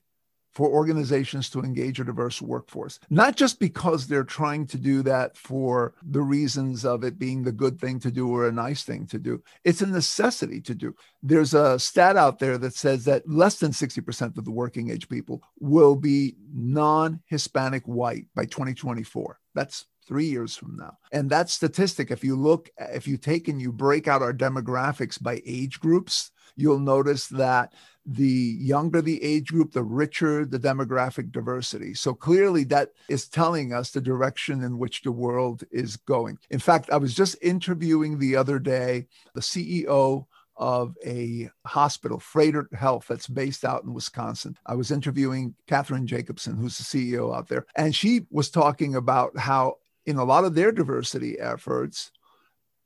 for 0.55 0.69
organizations 0.69 1.49
to 1.49 1.59
engage 1.59 1.99
a 1.99 2.05
diverse 2.05 2.41
workforce, 2.41 2.99
not 3.09 3.35
just 3.35 3.59
because 3.59 4.07
they're 4.07 4.23
trying 4.23 4.65
to 4.65 4.77
do 4.77 5.03
that 5.03 5.37
for 5.37 5.93
the 6.01 6.21
reasons 6.21 6.85
of 6.85 7.03
it 7.03 7.19
being 7.19 7.43
the 7.43 7.51
good 7.51 7.79
thing 7.79 7.99
to 7.99 8.09
do 8.09 8.29
or 8.29 8.47
a 8.47 8.51
nice 8.53 8.83
thing 8.83 9.05
to 9.05 9.19
do. 9.19 9.43
It's 9.65 9.81
a 9.81 9.85
necessity 9.85 10.61
to 10.61 10.73
do. 10.73 10.95
There's 11.21 11.53
a 11.53 11.77
stat 11.77 12.15
out 12.15 12.39
there 12.39 12.57
that 12.57 12.73
says 12.73 13.03
that 13.05 13.29
less 13.29 13.59
than 13.59 13.71
60% 13.71 14.37
of 14.37 14.45
the 14.45 14.51
working 14.51 14.89
age 14.89 15.09
people 15.09 15.43
will 15.59 15.95
be 15.95 16.35
non 16.53 17.19
Hispanic 17.25 17.83
white 17.83 18.27
by 18.33 18.45
2024. 18.45 19.37
That's 19.53 19.85
three 20.07 20.25
years 20.25 20.55
from 20.55 20.77
now. 20.77 20.97
And 21.11 21.29
that 21.31 21.49
statistic, 21.49 22.11
if 22.11 22.23
you 22.23 22.35
look, 22.35 22.69
if 22.77 23.07
you 23.07 23.17
take 23.17 23.47
and 23.47 23.59
you 23.59 23.71
break 23.71 24.07
out 24.07 24.21
our 24.21 24.33
demographics 24.33 25.21
by 25.21 25.41
age 25.45 25.79
groups, 25.79 26.31
you'll 26.55 26.79
notice 26.79 27.27
that 27.27 27.73
the 28.05 28.57
younger 28.59 29.01
the 29.01 29.21
age 29.23 29.47
group, 29.47 29.71
the 29.71 29.83
richer 29.83 30.45
the 30.45 30.59
demographic 30.59 31.31
diversity. 31.31 31.93
So 31.93 32.13
clearly, 32.13 32.63
that 32.65 32.91
is 33.09 33.27
telling 33.27 33.73
us 33.73 33.91
the 33.91 34.01
direction 34.01 34.63
in 34.63 34.77
which 34.77 35.01
the 35.01 35.11
world 35.11 35.63
is 35.71 35.97
going. 35.97 36.37
In 36.51 36.59
fact, 36.59 36.89
I 36.91 36.97
was 36.97 37.15
just 37.15 37.35
interviewing 37.41 38.19
the 38.19 38.35
other 38.35 38.59
day 38.59 39.07
the 39.33 39.41
CEO 39.41 40.27
of 40.57 40.95
a 41.05 41.49
hospital, 41.65 42.17
Froedtert 42.17 42.73
Health, 42.73 43.07
that's 43.09 43.27
based 43.27 43.65
out 43.65 43.83
in 43.83 43.93
Wisconsin. 43.93 44.57
I 44.65 44.75
was 44.75 44.91
interviewing 44.91 45.55
Catherine 45.67 46.07
Jacobson, 46.07 46.55
who's 46.55 46.77
the 46.77 46.83
CEO 46.83 47.35
out 47.35 47.49
there, 47.49 47.65
and 47.75 47.93
she 47.93 48.27
was 48.29 48.49
talking 48.49 48.95
about 48.95 49.37
how 49.37 49.77
in 50.05 50.17
a 50.17 50.23
lot 50.23 50.45
of 50.45 50.53
their 50.53 50.71
diversity 50.71 51.39
efforts, 51.39 52.11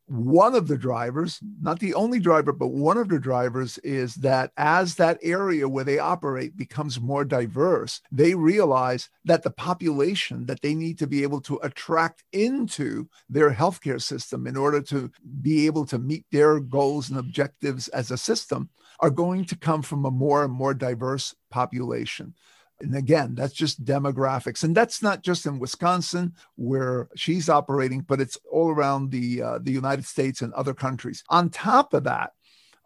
one 0.10 0.56
of 0.56 0.68
the 0.68 0.78
drivers, 0.78 1.39
not 1.62 1.80
the 1.80 1.94
only 1.94 2.20
driver, 2.20 2.51
but 2.51 2.70
one 2.70 2.98
of 2.98 3.10
the 3.10 3.20
drivers 3.20 3.78
is 3.80 4.16
that 4.16 4.51
as 4.58 4.96
that 4.96 5.20
area 5.22 5.70
where 5.70 5.84
they 5.84 6.00
operate 6.00 6.58
becomes 6.58 7.00
more 7.00 7.24
diverse, 7.24 8.01
they 8.12 8.34
realize 8.34 9.10
that 9.25 9.44
the 9.44 9.51
population 9.51 10.48
that 10.48 10.62
they 10.62 10.74
need 10.74 10.98
to 10.98 11.06
be 11.06 11.22
able 11.22 11.39
to 11.42 11.60
attract 11.62 12.24
into 12.34 13.08
their 13.30 13.51
healthcare 13.51 14.01
system 14.01 14.48
in 14.48 14.58
order 14.58 14.82
to 14.82 15.12
be 15.42 15.68
able 15.68 15.86
to 15.86 16.00
meet 16.00 16.25
their 16.32 16.60
goals 16.60 17.10
and 17.10 17.20
objectives 17.20 17.88
as 17.89 18.10
a 18.10 18.18
system 18.18 18.70
are 19.01 19.12
going 19.12 19.46
to 19.46 19.56
come 19.56 19.84
from 19.84 20.06
a 20.06 20.12
more 20.12 20.44
and 20.44 20.51
more 20.51 20.74
diverse 20.74 21.36
population. 21.51 22.34
And 22.81 22.95
again, 22.95 23.36
that's 23.36 23.53
just 23.53 23.83
demographics. 23.83 24.63
And 24.63 24.75
that's 24.75 25.03
not 25.03 25.21
just 25.21 25.45
in 25.45 25.59
Wisconsin 25.59 26.33
where 26.55 27.09
she's 27.15 27.50
operating, 27.50 28.01
but 28.01 28.21
it's 28.21 28.38
all 28.50 28.69
around 28.69 29.12
the, 29.12 29.41
uh, 29.41 29.59
the 29.62 29.71
United 29.71 30.05
States 30.05 30.41
and 30.41 30.53
other 30.53 30.74
countries. 30.74 31.24
On 31.29 31.50
top 31.50 31.93
of 31.93 32.05
that, 32.05 32.31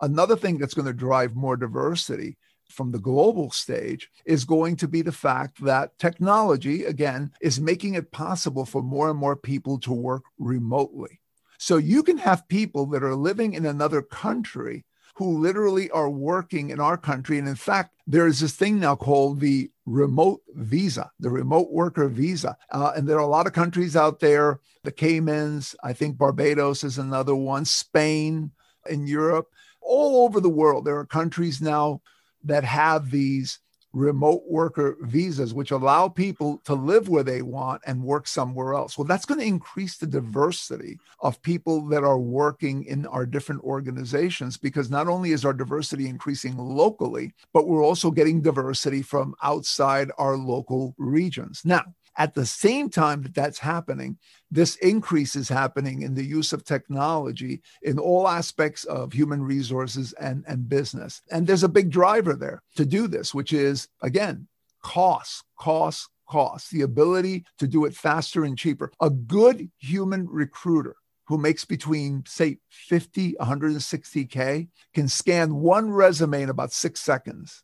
another 0.01 0.35
thing 0.35 0.57
that's 0.57 0.73
going 0.73 0.87
to 0.87 0.93
drive 0.93 1.35
more 1.35 1.55
diversity 1.55 2.37
from 2.69 2.91
the 2.91 2.99
global 2.99 3.51
stage 3.51 4.09
is 4.25 4.45
going 4.45 4.75
to 4.77 4.87
be 4.87 5.03
the 5.03 5.11
fact 5.11 5.63
that 5.63 5.97
technology, 5.99 6.85
again, 6.85 7.31
is 7.39 7.59
making 7.59 7.93
it 7.93 8.11
possible 8.11 8.65
for 8.65 8.81
more 8.81 9.09
and 9.09 9.19
more 9.19 9.35
people 9.35 9.77
to 9.79 9.93
work 9.93 10.23
remotely. 10.39 11.19
So 11.59 11.77
you 11.77 12.03
can 12.03 12.17
have 12.17 12.47
people 12.47 12.87
that 12.87 13.03
are 13.03 13.15
living 13.15 13.53
in 13.53 13.65
another 13.65 14.01
country 14.01 14.85
who 15.15 15.37
literally 15.37 15.89
are 15.91 16.09
working 16.09 16.71
in 16.71 16.79
our 16.79 16.97
country. 16.97 17.37
And 17.37 17.47
in 17.47 17.55
fact, 17.55 17.95
there 18.07 18.27
is 18.27 18.39
this 18.39 18.55
thing 18.55 18.79
now 18.79 18.95
called 18.95 19.39
the 19.39 19.69
remote 19.85 20.41
visa, 20.55 21.11
the 21.19 21.29
remote 21.29 21.71
worker 21.71 22.07
visa. 22.07 22.57
Uh, 22.71 22.93
and 22.95 23.07
there 23.07 23.17
are 23.17 23.21
a 23.21 23.27
lot 23.27 23.47
of 23.47 23.53
countries 23.53 23.95
out 23.95 24.19
there, 24.19 24.59
the 24.83 24.91
Caymans, 24.91 25.75
I 25.83 25.93
think 25.93 26.17
Barbados 26.17 26.83
is 26.83 26.97
another 26.97 27.35
one, 27.35 27.65
Spain 27.65 28.51
in 28.89 29.07
Europe, 29.07 29.47
all 29.81 30.25
over 30.25 30.39
the 30.39 30.49
world. 30.49 30.85
There 30.85 30.97
are 30.97 31.05
countries 31.05 31.61
now 31.61 32.01
that 32.43 32.63
have 32.63 33.11
these 33.11 33.59
remote 33.93 34.41
worker 34.47 34.97
visas, 35.01 35.53
which 35.53 35.71
allow 35.71 36.09
people 36.09 36.59
to 36.65 36.73
live 36.73 37.09
where 37.09 37.23
they 37.23 37.41
want 37.41 37.81
and 37.85 38.03
work 38.03 38.27
somewhere 38.27 38.73
else. 38.73 38.97
Well, 38.97 39.05
that's 39.05 39.25
going 39.25 39.39
to 39.39 39.45
increase 39.45 39.97
the 39.97 40.07
diversity 40.07 40.99
of 41.19 41.41
people 41.43 41.87
that 41.87 42.03
are 42.03 42.17
working 42.17 42.83
in 42.85 43.05
our 43.05 43.25
different 43.25 43.61
organizations 43.61 44.57
because 44.57 44.89
not 44.89 45.07
only 45.07 45.31
is 45.31 45.45
our 45.45 45.53
diversity 45.53 46.07
increasing 46.07 46.57
locally, 46.57 47.33
but 47.53 47.67
we're 47.67 47.83
also 47.83 48.11
getting 48.11 48.41
diversity 48.41 49.01
from 49.01 49.35
outside 49.43 50.11
our 50.17 50.35
local 50.35 50.95
regions. 50.97 51.61
Now, 51.63 51.83
At 52.17 52.33
the 52.33 52.45
same 52.45 52.89
time 52.89 53.23
that 53.23 53.33
that's 53.33 53.59
happening, 53.59 54.17
this 54.51 54.75
increase 54.77 55.35
is 55.35 55.49
happening 55.49 56.03
in 56.03 56.13
the 56.13 56.23
use 56.23 56.53
of 56.53 56.63
technology 56.63 57.61
in 57.81 57.97
all 57.97 58.27
aspects 58.27 58.83
of 58.85 59.13
human 59.13 59.41
resources 59.41 60.13
and, 60.13 60.43
and 60.47 60.69
business. 60.69 61.21
And 61.31 61.47
there's 61.47 61.63
a 61.63 61.69
big 61.69 61.89
driver 61.89 62.35
there 62.35 62.61
to 62.75 62.85
do 62.85 63.07
this, 63.07 63.33
which 63.33 63.51
is, 63.51 63.87
again, 64.01 64.47
costs, 64.81 65.43
costs, 65.57 66.07
costs, 66.27 66.69
the 66.69 66.81
ability 66.81 67.45
to 67.57 67.67
do 67.67 67.85
it 67.85 67.95
faster 67.95 68.43
and 68.43 68.57
cheaper. 68.57 68.91
A 69.01 69.09
good 69.09 69.69
human 69.77 70.27
recruiter 70.29 70.95
who 71.25 71.37
makes 71.37 71.65
between, 71.65 72.23
say, 72.27 72.57
50, 72.69 73.33
160K 73.39 74.67
can 74.93 75.07
scan 75.07 75.55
one 75.55 75.89
resume 75.89 76.43
in 76.43 76.49
about 76.49 76.71
six 76.71 77.01
seconds 77.01 77.63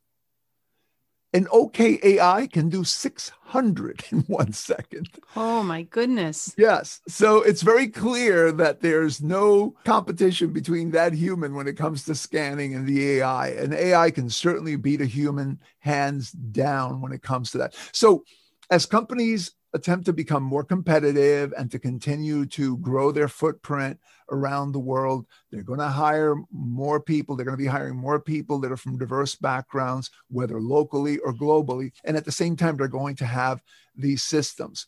an 1.34 1.48
OK 1.52 2.00
AI 2.02 2.48
can 2.48 2.70
do 2.70 2.84
600 2.84 4.06
in 4.12 4.20
one 4.22 4.54
second. 4.70 5.10
Oh 5.36 5.64
my 5.64 5.84
goodness. 5.84 6.54
Yes. 6.58 7.02
So 7.08 7.42
it's 7.42 7.62
very 7.62 7.88
clear 7.88 8.52
that 8.54 8.82
there's 8.82 9.22
no 9.22 9.76
competition 9.86 10.52
between 10.52 10.92
that 10.92 11.14
human 11.14 11.54
when 11.54 11.68
it 11.68 11.78
comes 11.78 12.04
to 12.06 12.16
scanning 12.16 12.74
and 12.76 12.88
the 12.88 13.18
AI. 13.18 13.50
And 13.50 13.74
AI 13.74 14.12
can 14.12 14.30
certainly 14.30 14.76
beat 14.76 15.02
a 15.02 15.06
human 15.06 15.60
hands 15.80 16.32
down 16.32 17.02
when 17.02 17.12
it 17.12 17.22
comes 17.22 17.52
to 17.52 17.60
that. 17.60 17.76
So 17.92 18.24
as 18.72 18.86
companies 18.86 19.52
attempt 19.74 20.06
to 20.06 20.14
become 20.14 20.44
more 20.44 20.64
competitive 20.64 21.54
and 21.58 21.70
to 21.72 21.80
continue 21.80 22.46
to 22.46 22.78
grow 22.78 23.12
their 23.12 23.28
footprint 23.28 24.00
around 24.32 24.72
the 24.72 24.80
world. 24.80 25.26
They're 25.52 25.64
going 25.64 25.80
to 25.80 25.88
hire 25.88 26.36
more 26.52 27.00
people. 27.00 27.36
They're 27.36 27.46
going 27.46 27.58
to 27.58 27.64
be 27.64 27.70
hiring 27.70 27.96
more 27.96 28.20
people 28.20 28.60
that 28.60 28.72
are 28.72 28.78
from 28.78 28.98
diverse 28.98 29.36
backgrounds, 29.36 30.10
whether 30.30 30.60
locally 30.60 31.20
or 31.20 31.34
globally. 31.34 31.92
And 32.04 32.18
at 32.18 32.26
the 32.26 32.32
same 32.32 32.56
time, 32.56 32.78
they're 32.78 32.88
going 32.88 33.16
to 33.18 33.26
have 33.26 33.62
these 33.96 34.24
systems. 34.24 34.88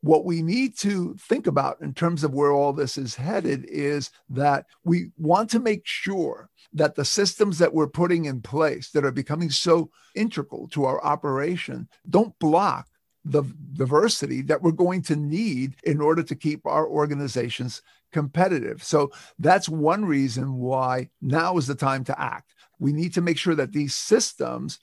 What 0.00 0.26
we 0.26 0.42
need 0.42 0.76
to 0.78 1.16
think 1.18 1.46
about 1.46 1.80
in 1.80 1.94
terms 1.94 2.24
of 2.24 2.34
where 2.34 2.52
all 2.52 2.74
this 2.74 2.98
is 2.98 3.14
headed 3.14 3.64
is 3.68 4.10
that 4.28 4.66
we 4.84 5.10
want 5.16 5.48
to 5.50 5.60
make 5.60 5.86
sure 5.86 6.50
that 6.74 6.94
the 6.94 7.06
systems 7.06 7.58
that 7.58 7.72
we're 7.72 7.88
putting 7.88 8.26
in 8.26 8.42
place 8.42 8.90
that 8.90 9.04
are 9.04 9.12
becoming 9.12 9.48
so 9.48 9.90
integral 10.14 10.68
to 10.68 10.84
our 10.84 11.02
operation 11.02 11.88
don't 12.10 12.38
block 12.38 12.86
the 13.24 13.42
diversity 13.72 14.42
that 14.42 14.62
we're 14.62 14.72
going 14.72 15.02
to 15.02 15.16
need 15.16 15.76
in 15.84 16.00
order 16.00 16.22
to 16.22 16.34
keep 16.34 16.66
our 16.66 16.86
organizations 16.86 17.82
competitive. 18.12 18.82
So 18.82 19.10
that's 19.38 19.68
one 19.68 20.04
reason 20.04 20.54
why 20.54 21.08
now 21.20 21.56
is 21.56 21.66
the 21.66 21.74
time 21.74 22.04
to 22.04 22.20
act. 22.20 22.54
We 22.78 22.92
need 22.92 23.14
to 23.14 23.20
make 23.22 23.38
sure 23.38 23.54
that 23.54 23.72
these 23.72 23.94
systems 23.94 24.78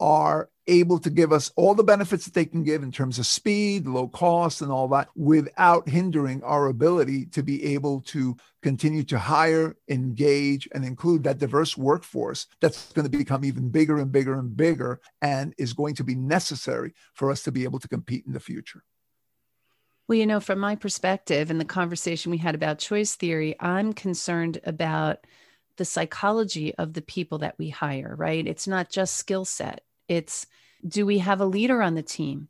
are 0.00 0.50
able 0.66 0.98
to 0.98 1.10
give 1.10 1.32
us 1.32 1.52
all 1.56 1.74
the 1.74 1.84
benefits 1.84 2.24
that 2.24 2.34
they 2.34 2.44
can 2.44 2.64
give 2.64 2.82
in 2.82 2.90
terms 2.90 3.18
of 3.18 3.26
speed, 3.26 3.86
low 3.86 4.08
cost, 4.08 4.62
and 4.62 4.72
all 4.72 4.88
that 4.88 5.08
without 5.14 5.88
hindering 5.88 6.42
our 6.42 6.66
ability 6.66 7.26
to 7.26 7.42
be 7.42 7.62
able 7.74 8.00
to 8.00 8.36
continue 8.62 9.04
to 9.04 9.18
hire, 9.18 9.76
engage, 9.88 10.68
and 10.74 10.84
include 10.84 11.22
that 11.22 11.38
diverse 11.38 11.76
workforce 11.76 12.46
that's 12.60 12.92
going 12.92 13.08
to 13.08 13.18
become 13.18 13.44
even 13.44 13.70
bigger 13.70 13.98
and 13.98 14.10
bigger 14.10 14.38
and 14.38 14.56
bigger 14.56 15.00
and 15.22 15.54
is 15.56 15.72
going 15.72 15.94
to 15.94 16.04
be 16.04 16.14
necessary 16.14 16.92
for 17.14 17.30
us 17.30 17.42
to 17.42 17.52
be 17.52 17.64
able 17.64 17.78
to 17.78 17.88
compete 17.88 18.24
in 18.26 18.32
the 18.32 18.40
future. 18.40 18.82
Well, 20.08 20.18
you 20.18 20.26
know, 20.26 20.40
from 20.40 20.60
my 20.60 20.76
perspective 20.76 21.50
and 21.50 21.60
the 21.60 21.64
conversation 21.64 22.30
we 22.30 22.38
had 22.38 22.54
about 22.54 22.78
choice 22.78 23.16
theory, 23.16 23.56
I'm 23.58 23.92
concerned 23.92 24.60
about 24.64 25.26
the 25.76 25.84
psychology 25.84 26.74
of 26.76 26.94
the 26.94 27.02
people 27.02 27.38
that 27.38 27.58
we 27.58 27.70
hire, 27.70 28.14
right? 28.16 28.46
It's 28.46 28.66
not 28.66 28.90
just 28.90 29.16
skill 29.16 29.44
set. 29.44 29.82
It's 30.08 30.46
do 30.86 31.06
we 31.06 31.18
have 31.18 31.40
a 31.40 31.46
leader 31.46 31.82
on 31.82 31.94
the 31.94 32.02
team? 32.02 32.48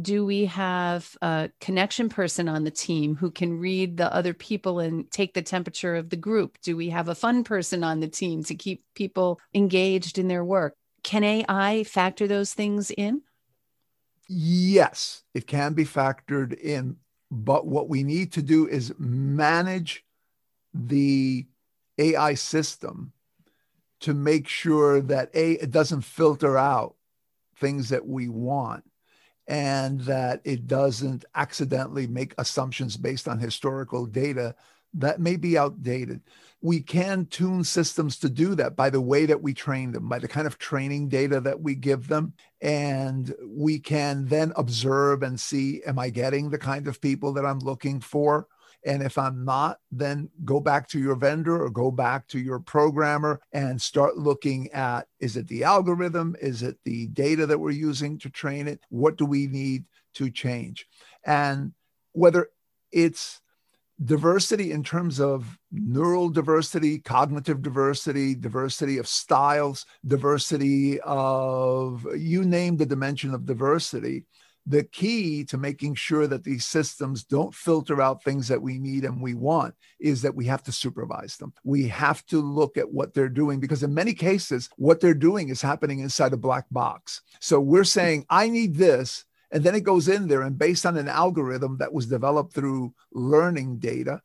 Do 0.00 0.26
we 0.26 0.44
have 0.46 1.16
a 1.22 1.50
connection 1.60 2.08
person 2.08 2.48
on 2.48 2.64
the 2.64 2.70
team 2.70 3.16
who 3.16 3.30
can 3.30 3.58
read 3.58 3.96
the 3.96 4.12
other 4.14 4.34
people 4.34 4.80
and 4.80 5.10
take 5.10 5.34
the 5.34 5.42
temperature 5.42 5.96
of 5.96 6.10
the 6.10 6.16
group? 6.16 6.58
Do 6.62 6.76
we 6.76 6.90
have 6.90 7.08
a 7.08 7.14
fun 7.14 7.42
person 7.42 7.82
on 7.82 8.00
the 8.00 8.08
team 8.08 8.44
to 8.44 8.54
keep 8.54 8.84
people 8.94 9.40
engaged 9.54 10.18
in 10.18 10.28
their 10.28 10.44
work? 10.44 10.74
Can 11.02 11.24
AI 11.24 11.84
factor 11.84 12.26
those 12.26 12.52
things 12.52 12.90
in? 12.90 13.22
Yes, 14.28 15.22
it 15.34 15.46
can 15.46 15.72
be 15.72 15.86
factored 15.86 16.58
in. 16.58 16.96
But 17.30 17.66
what 17.66 17.88
we 17.88 18.02
need 18.02 18.32
to 18.32 18.42
do 18.42 18.66
is 18.66 18.92
manage 18.98 20.04
the 20.74 21.46
AI 21.98 22.34
system 22.34 23.12
to 24.00 24.14
make 24.14 24.46
sure 24.48 25.00
that 25.00 25.30
a 25.34 25.52
it 25.52 25.70
doesn't 25.70 26.02
filter 26.02 26.56
out 26.56 26.94
things 27.56 27.88
that 27.88 28.06
we 28.06 28.28
want 28.28 28.84
and 29.48 30.00
that 30.02 30.40
it 30.44 30.66
doesn't 30.66 31.24
accidentally 31.34 32.06
make 32.06 32.34
assumptions 32.38 32.96
based 32.96 33.26
on 33.26 33.38
historical 33.38 34.06
data 34.06 34.54
that 34.94 35.20
may 35.20 35.36
be 35.36 35.58
outdated. 35.58 36.20
We 36.60 36.80
can 36.80 37.26
tune 37.26 37.62
systems 37.64 38.18
to 38.18 38.28
do 38.28 38.54
that 38.56 38.74
by 38.76 38.90
the 38.90 39.00
way 39.00 39.26
that 39.26 39.42
we 39.42 39.54
train 39.54 39.92
them, 39.92 40.08
by 40.08 40.18
the 40.18 40.28
kind 40.28 40.46
of 40.46 40.58
training 40.58 41.08
data 41.08 41.40
that 41.40 41.60
we 41.60 41.74
give 41.74 42.08
them. 42.08 42.32
And 42.60 43.32
we 43.46 43.78
can 43.78 44.26
then 44.26 44.52
observe 44.56 45.22
and 45.22 45.38
see, 45.38 45.82
am 45.86 45.98
I 45.98 46.10
getting 46.10 46.50
the 46.50 46.58
kind 46.58 46.88
of 46.88 47.00
people 47.00 47.32
that 47.34 47.46
I'm 47.46 47.60
looking 47.60 48.00
for? 48.00 48.48
And 48.84 49.02
if 49.02 49.18
I'm 49.18 49.44
not, 49.44 49.78
then 49.90 50.30
go 50.44 50.60
back 50.60 50.88
to 50.88 50.98
your 50.98 51.16
vendor 51.16 51.62
or 51.62 51.70
go 51.70 51.90
back 51.90 52.28
to 52.28 52.38
your 52.38 52.60
programmer 52.60 53.40
and 53.52 53.80
start 53.80 54.16
looking 54.16 54.70
at 54.72 55.06
is 55.20 55.36
it 55.36 55.48
the 55.48 55.64
algorithm? 55.64 56.36
Is 56.40 56.62
it 56.62 56.78
the 56.84 57.08
data 57.08 57.46
that 57.46 57.58
we're 57.58 57.70
using 57.70 58.18
to 58.20 58.30
train 58.30 58.68
it? 58.68 58.80
What 58.88 59.16
do 59.16 59.26
we 59.26 59.46
need 59.46 59.84
to 60.14 60.30
change? 60.30 60.86
And 61.24 61.72
whether 62.12 62.48
it's 62.92 63.40
diversity 64.04 64.70
in 64.70 64.84
terms 64.84 65.20
of 65.20 65.58
neural 65.72 66.28
diversity, 66.28 66.98
cognitive 66.98 67.62
diversity, 67.62 68.34
diversity 68.34 68.98
of 68.98 69.08
styles, 69.08 69.86
diversity 70.06 71.00
of 71.00 72.06
you 72.16 72.44
name 72.44 72.76
the 72.76 72.86
dimension 72.86 73.34
of 73.34 73.44
diversity 73.44 74.24
the 74.68 74.84
key 74.84 75.44
to 75.44 75.56
making 75.56 75.94
sure 75.94 76.26
that 76.26 76.44
these 76.44 76.66
systems 76.66 77.24
don't 77.24 77.54
filter 77.54 78.02
out 78.02 78.22
things 78.22 78.48
that 78.48 78.60
we 78.60 78.78
need 78.78 79.04
and 79.04 79.22
we 79.22 79.32
want 79.32 79.74
is 79.98 80.20
that 80.22 80.34
we 80.34 80.44
have 80.44 80.62
to 80.64 80.72
supervise 80.72 81.38
them. 81.38 81.54
We 81.64 81.88
have 81.88 82.24
to 82.26 82.40
look 82.40 82.76
at 82.76 82.92
what 82.92 83.14
they're 83.14 83.30
doing 83.30 83.60
because, 83.60 83.82
in 83.82 83.94
many 83.94 84.12
cases, 84.12 84.68
what 84.76 85.00
they're 85.00 85.14
doing 85.14 85.48
is 85.48 85.62
happening 85.62 86.00
inside 86.00 86.34
a 86.34 86.36
black 86.36 86.66
box. 86.70 87.22
So 87.40 87.58
we're 87.60 87.84
saying, 87.84 88.26
I 88.28 88.48
need 88.48 88.74
this. 88.74 89.24
And 89.50 89.64
then 89.64 89.74
it 89.74 89.84
goes 89.84 90.08
in 90.08 90.28
there, 90.28 90.42
and 90.42 90.58
based 90.58 90.84
on 90.84 90.98
an 90.98 91.08
algorithm 91.08 91.78
that 91.78 91.94
was 91.94 92.04
developed 92.04 92.52
through 92.52 92.92
learning 93.12 93.78
data, 93.78 94.20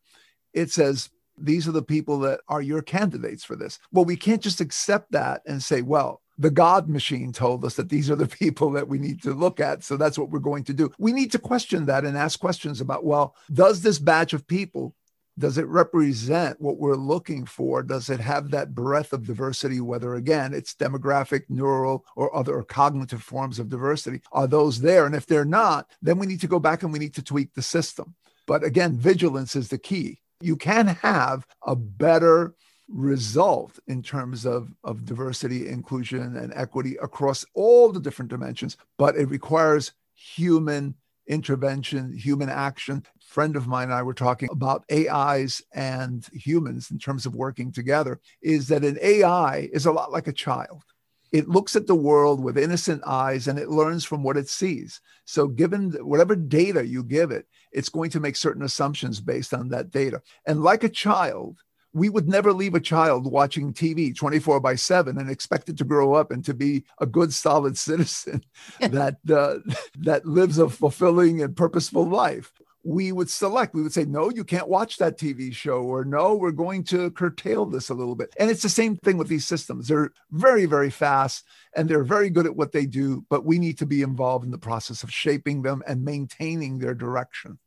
it 0.51 0.69
says, 0.69 1.09
these 1.37 1.65
are 1.65 1.71
the 1.71 1.81
people 1.81 2.19
that 2.19 2.41
are 2.49 2.61
your 2.61 2.81
candidates 2.81 3.45
for 3.45 3.55
this. 3.55 3.79
Well, 3.93 4.03
we 4.03 4.17
can't 4.17 4.41
just 4.41 4.59
accept 4.59 5.13
that 5.13 5.41
and 5.47 5.63
say, 5.63 5.81
well, 5.81 6.21
the 6.37 6.51
God 6.51 6.89
machine 6.89 7.31
told 7.31 7.63
us 7.65 7.75
that 7.75 7.89
these 7.89 8.09
are 8.09 8.15
the 8.15 8.27
people 8.39 8.71
that 8.71 8.87
we 8.87 8.97
need 8.99 9.21
to 9.23 9.33
look 9.33 9.59
at. 9.59 9.83
So 9.83 9.97
that's 9.97 10.17
what 10.17 10.29
we're 10.29 10.39
going 10.39 10.63
to 10.65 10.73
do. 10.73 10.91
We 10.97 11.13
need 11.13 11.31
to 11.31 11.39
question 11.39 11.85
that 11.85 12.05
and 12.05 12.17
ask 12.17 12.39
questions 12.39 12.81
about 12.81 13.05
well, 13.05 13.35
does 13.51 13.81
this 13.81 13.99
batch 13.99 14.33
of 14.33 14.47
people 14.47 14.95
does 15.37 15.57
it 15.57 15.67
represent 15.67 16.61
what 16.61 16.77
we're 16.77 16.95
looking 16.95 17.45
for? 17.45 17.81
Does 17.81 18.09
it 18.09 18.19
have 18.19 18.51
that 18.51 18.75
breadth 18.75 19.13
of 19.13 19.25
diversity, 19.25 19.81
whether 19.81 20.15
again 20.15 20.53
it's 20.53 20.75
demographic, 20.75 21.43
neural, 21.49 22.05
or 22.15 22.35
other 22.35 22.61
cognitive 22.61 23.23
forms 23.23 23.57
of 23.57 23.69
diversity? 23.69 24.21
Are 24.31 24.47
those 24.47 24.81
there? 24.81 25.05
And 25.05 25.15
if 25.15 25.25
they're 25.25 25.45
not, 25.45 25.89
then 26.01 26.19
we 26.19 26.27
need 26.27 26.41
to 26.41 26.47
go 26.47 26.59
back 26.59 26.83
and 26.83 26.93
we 26.93 26.99
need 26.99 27.15
to 27.15 27.23
tweak 27.23 27.53
the 27.53 27.61
system. 27.61 28.15
But 28.45 28.63
again, 28.63 28.95
vigilance 28.95 29.55
is 29.55 29.69
the 29.69 29.77
key. 29.77 30.19
You 30.41 30.55
can 30.55 30.87
have 30.87 31.47
a 31.65 31.75
better 31.75 32.53
result 32.87 33.79
in 33.87 34.03
terms 34.03 34.45
of, 34.45 34.69
of 34.83 35.05
diversity, 35.05 35.69
inclusion, 35.69 36.35
and 36.35 36.53
equity 36.55 36.97
across 37.01 37.45
all 37.53 37.91
the 37.91 37.99
different 37.99 38.29
dimensions, 38.29 38.77
but 38.97 39.15
it 39.15 39.29
requires 39.29 39.93
human 40.15 40.95
intervention, 41.27 42.15
human 42.15 42.49
action. 42.49 43.03
A 43.05 43.25
friend 43.25 43.55
of 43.55 43.67
mine 43.67 43.85
and 43.85 43.93
I 43.93 44.03
were 44.03 44.13
talking 44.13 44.49
about 44.51 44.85
AIs 44.91 45.61
and 45.73 46.27
humans 46.33 46.91
in 46.91 46.99
terms 46.99 47.25
of 47.25 47.35
working 47.35 47.71
together, 47.71 48.19
is 48.41 48.67
that 48.67 48.83
an 48.83 48.97
AI 49.01 49.69
is 49.71 49.85
a 49.85 49.91
lot 49.91 50.11
like 50.11 50.27
a 50.27 50.33
child. 50.33 50.83
It 51.31 51.49
looks 51.49 51.75
at 51.75 51.87
the 51.87 51.95
world 51.95 52.43
with 52.43 52.59
innocent 52.59 53.01
eyes 53.07 53.47
and 53.47 53.57
it 53.57 53.69
learns 53.69 54.05
from 54.05 54.21
what 54.21 54.37
it 54.37 54.47
sees. 54.47 55.01
So, 55.25 55.47
given 55.47 55.91
whatever 56.05 56.35
data 56.35 56.85
you 56.85 57.03
give 57.03 57.31
it, 57.31 57.47
it's 57.71 57.89
going 57.89 58.11
to 58.11 58.19
make 58.19 58.35
certain 58.35 58.61
assumptions 58.61 59.19
based 59.19 59.51
on 59.51 59.69
that 59.69 59.89
data. 59.89 60.21
And 60.45 60.61
like 60.61 60.83
a 60.83 60.89
child, 60.89 61.57
we 61.93 62.09
would 62.09 62.27
never 62.27 62.51
leave 62.51 62.73
a 62.73 62.79
child 62.79 63.31
watching 63.31 63.73
TV 63.73 64.15
24 64.15 64.59
by 64.59 64.75
7 64.75 65.17
and 65.17 65.29
expect 65.29 65.69
it 65.69 65.77
to 65.77 65.83
grow 65.83 66.13
up 66.13 66.31
and 66.31 66.43
to 66.45 66.53
be 66.53 66.83
a 66.99 67.05
good, 67.05 67.33
solid 67.33 67.77
citizen 67.77 68.43
that, 68.79 69.17
uh, 69.31 69.59
that 69.99 70.25
lives 70.25 70.57
a 70.57 70.69
fulfilling 70.69 71.41
and 71.41 71.55
purposeful 71.55 72.07
life. 72.07 72.51
we 72.83 73.11
would 73.11 73.29
select. 73.29 73.73
We 73.73 73.81
would 73.81 73.93
say, 73.93 74.05
no, 74.05 74.29
you 74.29 74.43
can't 74.43 74.67
watch 74.67 74.97
that 74.97 75.17
TV 75.17 75.53
show, 75.53 75.83
or 75.83 76.03
no, 76.03 76.35
we're 76.35 76.51
going 76.51 76.83
to 76.85 77.11
curtail 77.11 77.65
this 77.65 77.89
a 77.89 77.93
little 77.93 78.15
bit. 78.15 78.33
And 78.37 78.51
it's 78.51 78.61
the 78.61 78.69
same 78.69 78.97
thing 78.97 79.17
with 79.17 79.29
these 79.29 79.47
systems. 79.47 79.87
They're 79.87 80.11
very, 80.31 80.65
very 80.65 80.89
fast 80.89 81.45
and 81.75 81.87
they're 81.87 82.03
very 82.03 82.29
good 82.29 82.45
at 82.45 82.55
what 82.55 82.71
they 82.73 82.85
do, 82.85 83.25
but 83.29 83.45
we 83.45 83.57
need 83.57 83.77
to 83.79 83.85
be 83.85 84.01
involved 84.01 84.43
in 84.43 84.51
the 84.51 84.57
process 84.57 85.03
of 85.03 85.11
shaping 85.11 85.61
them 85.61 85.81
and 85.87 86.03
maintaining 86.03 86.79
their 86.79 86.93
direction. 86.93 87.57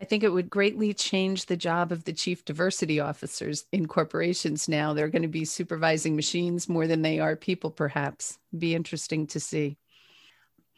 I 0.00 0.04
think 0.04 0.22
it 0.22 0.32
would 0.32 0.50
greatly 0.50 0.92
change 0.92 1.46
the 1.46 1.56
job 1.56 1.90
of 1.90 2.04
the 2.04 2.12
chief 2.12 2.44
diversity 2.44 3.00
officers 3.00 3.64
in 3.72 3.86
corporations 3.86 4.68
now. 4.68 4.92
They're 4.92 5.08
going 5.08 5.22
to 5.22 5.28
be 5.28 5.46
supervising 5.46 6.14
machines 6.14 6.68
more 6.68 6.86
than 6.86 7.02
they 7.02 7.18
are 7.18 7.34
people, 7.34 7.70
perhaps. 7.70 8.38
Be 8.56 8.74
interesting 8.74 9.26
to 9.28 9.40
see. 9.40 9.78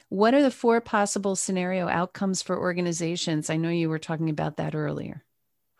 What 0.08 0.34
are 0.34 0.42
the 0.42 0.52
four 0.52 0.80
possible 0.80 1.34
scenario 1.34 1.88
outcomes 1.88 2.42
for 2.42 2.58
organizations? 2.58 3.50
I 3.50 3.56
know 3.56 3.70
you 3.70 3.88
were 3.88 3.98
talking 3.98 4.30
about 4.30 4.56
that 4.56 4.74
earlier. 4.74 5.24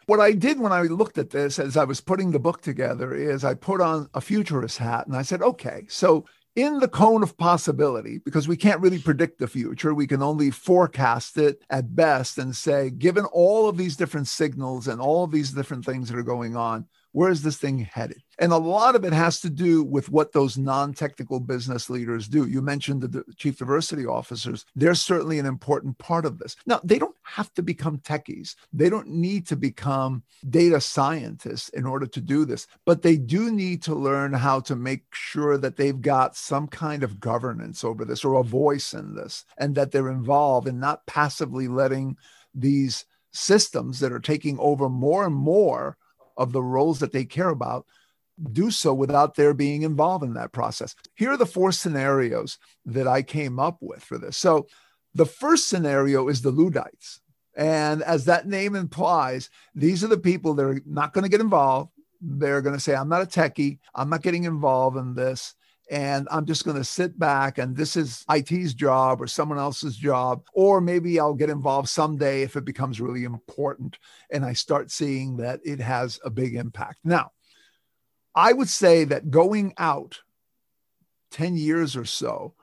What 0.06 0.20
I 0.20 0.32
did 0.32 0.58
when 0.58 0.72
I 0.72 0.82
looked 0.82 1.18
at 1.18 1.30
this 1.30 1.58
as 1.58 1.76
I 1.76 1.84
was 1.84 2.00
putting 2.00 2.32
the 2.32 2.38
book 2.38 2.60
together 2.60 3.14
is 3.14 3.44
I 3.44 3.54
put 3.54 3.80
on 3.80 4.08
a 4.14 4.20
futurist 4.20 4.78
hat 4.78 5.06
and 5.06 5.14
I 5.14 5.22
said, 5.22 5.42
okay, 5.42 5.84
so 5.88 6.24
in 6.56 6.80
the 6.80 6.88
cone 6.88 7.22
of 7.22 7.36
possibility, 7.36 8.18
because 8.18 8.48
we 8.48 8.56
can't 8.56 8.80
really 8.80 8.98
predict 8.98 9.38
the 9.38 9.46
future, 9.46 9.94
we 9.94 10.06
can 10.06 10.22
only 10.22 10.50
forecast 10.50 11.38
it 11.38 11.62
at 11.70 11.94
best 11.94 12.38
and 12.38 12.54
say, 12.54 12.90
given 12.90 13.24
all 13.26 13.68
of 13.68 13.76
these 13.76 13.96
different 13.96 14.26
signals 14.26 14.88
and 14.88 15.00
all 15.00 15.24
of 15.24 15.30
these 15.30 15.52
different 15.52 15.84
things 15.84 16.08
that 16.08 16.18
are 16.18 16.22
going 16.22 16.56
on, 16.56 16.86
where 17.12 17.30
is 17.30 17.42
this 17.42 17.56
thing 17.56 17.78
headed? 17.78 18.22
And 18.38 18.52
a 18.52 18.58
lot 18.58 18.94
of 18.94 19.04
it 19.04 19.12
has 19.12 19.40
to 19.40 19.50
do 19.50 19.82
with 19.82 20.10
what 20.10 20.32
those 20.32 20.56
non 20.56 20.94
technical 20.94 21.40
business 21.40 21.90
leaders 21.90 22.28
do. 22.28 22.46
You 22.46 22.62
mentioned 22.62 23.02
the 23.02 23.24
chief 23.36 23.58
diversity 23.58 24.06
officers. 24.06 24.64
They're 24.76 24.94
certainly 24.94 25.38
an 25.38 25.46
important 25.46 25.98
part 25.98 26.24
of 26.24 26.38
this. 26.38 26.56
Now, 26.66 26.80
they 26.84 26.98
don't 26.98 27.16
have 27.24 27.52
to 27.54 27.62
become 27.62 27.98
techies, 27.98 28.54
they 28.72 28.90
don't 28.90 29.08
need 29.08 29.46
to 29.48 29.56
become 29.56 30.22
data 30.48 30.80
scientists 30.80 31.68
in 31.70 31.86
order 31.86 32.06
to 32.06 32.20
do 32.20 32.44
this, 32.44 32.66
but 32.84 33.02
they 33.02 33.16
do 33.16 33.50
need 33.50 33.82
to 33.82 33.94
learn 33.94 34.32
how 34.32 34.60
to 34.60 34.76
make 34.76 35.02
sure 35.12 35.58
that 35.58 35.76
they've 35.76 36.00
got 36.00 36.36
some 36.36 36.68
kind 36.68 37.02
of 37.02 37.20
governance 37.20 37.84
over 37.84 38.04
this 38.04 38.24
or 38.24 38.34
a 38.34 38.44
voice 38.44 38.92
in 38.92 39.14
this 39.14 39.44
and 39.56 39.74
that 39.74 39.90
they're 39.90 40.10
involved 40.10 40.68
and 40.68 40.80
not 40.80 41.06
passively 41.06 41.68
letting 41.68 42.16
these 42.54 43.04
systems 43.32 44.00
that 44.00 44.12
are 44.12 44.20
taking 44.20 44.58
over 44.58 44.88
more 44.88 45.26
and 45.26 45.34
more 45.34 45.96
of 46.38 46.52
the 46.52 46.62
roles 46.62 47.00
that 47.00 47.12
they 47.12 47.26
care 47.26 47.50
about 47.50 47.84
do 48.52 48.70
so 48.70 48.94
without 48.94 49.34
their 49.34 49.52
being 49.52 49.82
involved 49.82 50.24
in 50.24 50.34
that 50.34 50.52
process. 50.52 50.94
Here 51.16 51.32
are 51.32 51.36
the 51.36 51.44
four 51.44 51.72
scenarios 51.72 52.58
that 52.86 53.08
I 53.08 53.22
came 53.22 53.58
up 53.58 53.78
with 53.80 54.02
for 54.02 54.16
this. 54.16 54.36
So, 54.36 54.68
the 55.14 55.26
first 55.26 55.68
scenario 55.68 56.28
is 56.28 56.42
the 56.42 56.52
Luddites. 56.52 57.20
And 57.56 58.02
as 58.02 58.26
that 58.26 58.46
name 58.46 58.76
implies, 58.76 59.50
these 59.74 60.04
are 60.04 60.08
the 60.08 60.18
people 60.18 60.54
that 60.54 60.64
are 60.64 60.80
not 60.86 61.12
going 61.12 61.24
to 61.24 61.30
get 61.30 61.40
involved. 61.40 61.90
They're 62.20 62.60
going 62.60 62.76
to 62.76 62.80
say, 62.80 62.94
I'm 62.94 63.08
not 63.08 63.22
a 63.22 63.26
techie. 63.26 63.78
I'm 63.94 64.10
not 64.10 64.22
getting 64.22 64.44
involved 64.44 64.96
in 64.96 65.14
this. 65.14 65.54
And 65.90 66.28
I'm 66.30 66.44
just 66.44 66.64
going 66.64 66.76
to 66.76 66.84
sit 66.84 67.18
back 67.18 67.58
and 67.58 67.76
this 67.76 67.96
is 67.96 68.24
IT's 68.30 68.74
job 68.74 69.22
or 69.22 69.26
someone 69.26 69.58
else's 69.58 69.96
job. 69.96 70.42
Or 70.52 70.80
maybe 70.80 71.18
I'll 71.18 71.34
get 71.34 71.50
involved 71.50 71.88
someday 71.88 72.42
if 72.42 72.56
it 72.56 72.64
becomes 72.64 73.00
really 73.00 73.24
important 73.24 73.98
and 74.30 74.44
I 74.44 74.52
start 74.52 74.90
seeing 74.90 75.38
that 75.38 75.60
it 75.64 75.80
has 75.80 76.20
a 76.24 76.30
big 76.30 76.54
impact. 76.54 76.98
Now, 77.04 77.30
I 78.34 78.52
would 78.52 78.68
say 78.68 79.04
that 79.04 79.30
going 79.30 79.74
out 79.78 80.20
10 81.30 81.56
years 81.56 81.96
or 81.96 82.04
so, 82.04 82.54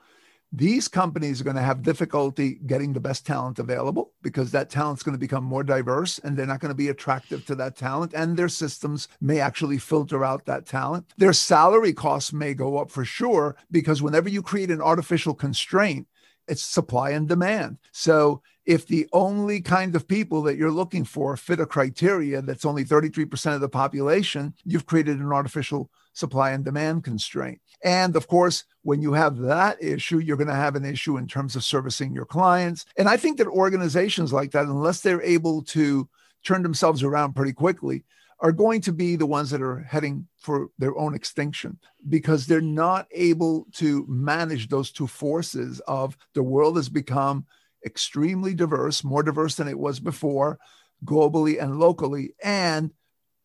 these 0.58 0.88
companies 0.88 1.41
are 1.41 1.44
going 1.44 1.56
to 1.56 1.62
have 1.62 1.82
difficulty 1.84 2.60
getting 2.65 2.94
the 2.94 3.00
best 3.00 3.26
talent 3.26 3.60
available 3.60 4.13
because 4.22 4.52
that 4.52 4.70
talent's 4.70 5.04
going 5.04 5.13
to 5.13 5.20
become 5.20 5.44
more 5.44 5.63
diverse 5.63 6.18
and 6.20 6.38
they're 6.38 6.46
not 6.46 6.62
going 6.62 6.70
to 6.70 6.76
be 6.76 6.88
attractive 6.88 7.46
to 7.46 7.56
that 7.56 7.76
talent 7.76 8.13
and 8.13 8.38
their 8.38 8.48
systems 8.48 9.08
may 9.20 9.39
actually 9.39 9.78
filter 9.78 10.24
out 10.24 10.46
that 10.46 10.65
talent. 10.65 11.13
Their 11.18 11.34
salary 11.34 11.91
costs 11.91 12.32
may 12.32 12.54
go 12.54 12.78
up 12.78 12.89
for 12.89 13.04
sure 13.04 13.58
because 13.70 14.02
whenever 14.02 14.30
you 14.30 14.41
create 14.41 14.72
an 14.72 14.82
artificial 14.82 15.34
constraint 15.34 16.08
it's 16.48 16.63
supply 16.63 17.10
and 17.12 17.28
demand. 17.28 17.78
So 17.91 18.41
if 18.65 18.88
the 18.88 19.08
only 19.13 19.62
kind 19.62 19.95
of 19.95 20.08
people 20.08 20.41
that 20.43 20.58
you're 20.58 20.71
looking 20.71 21.06
for 21.06 21.38
fit 21.38 21.60
a 21.60 21.65
criteria 21.65 22.41
that's 22.41 22.65
only 22.65 22.84
33% 22.84 23.54
of 23.54 23.62
the 23.62 23.69
population, 23.69 24.54
you've 24.63 24.86
created 24.86 25.19
an 25.19 25.32
artificial 25.32 25.89
supply 26.13 26.51
and 26.51 26.65
demand 26.65 27.04
constraint. 27.04 27.60
And 27.84 28.15
of 28.15 28.28
course, 28.28 28.63
when 28.82 29.01
you 29.01 29.13
have 29.13 29.38
that 29.39 29.82
issue, 29.84 30.19
you're 30.19 30.38
going 30.38 30.47
to 30.47 30.56
have 30.56 30.75
an 30.75 30.86
issue 30.86 31.17
in 31.17 31.28
terms 31.28 31.56
of 31.56 31.63
servicing 31.63 32.13
your 32.13 32.25
clients. 32.25 32.86
And 32.97 33.08
I 33.08 33.17
think 33.17 33.38
that 33.38 33.47
organizations 33.47 34.34
like 34.34 34.51
that, 34.51 34.65
unless 34.65 35.01
they're 35.01 35.21
able 35.21 35.62
to 35.63 36.08
turn 36.43 36.63
themselves 36.63 37.04
around 37.04 37.34
pretty 37.34 37.54
quickly, 37.54 38.04
are 38.39 38.51
going 38.51 38.82
to 38.82 38.91
be 38.91 39.15
the 39.15 39.25
ones 39.25 39.49
that 39.49 39.62
are 39.62 39.80
heading 39.80 40.28
for 40.38 40.69
their 40.78 40.97
own 40.97 41.15
extinction 41.15 41.78
because 42.10 42.45
they're 42.45 42.62
not 42.62 43.08
able 43.12 43.65
to 43.73 44.06
manage 44.08 44.67
those 44.67 44.91
two 44.91 45.08
forces 45.08 45.80
of 45.88 46.17
the 46.34 46.43
world 46.43 46.75
has 46.75 46.89
become 46.89 47.45
extremely 47.86 48.54
diverse, 48.54 49.04
more 49.04 49.24
diverse 49.24 49.56
than 49.56 49.67
it 49.67 49.78
was 49.78 50.00
before, 50.00 50.60
globally 51.04 51.62
and 51.62 51.80
locally. 51.80 52.34
And 52.43 52.91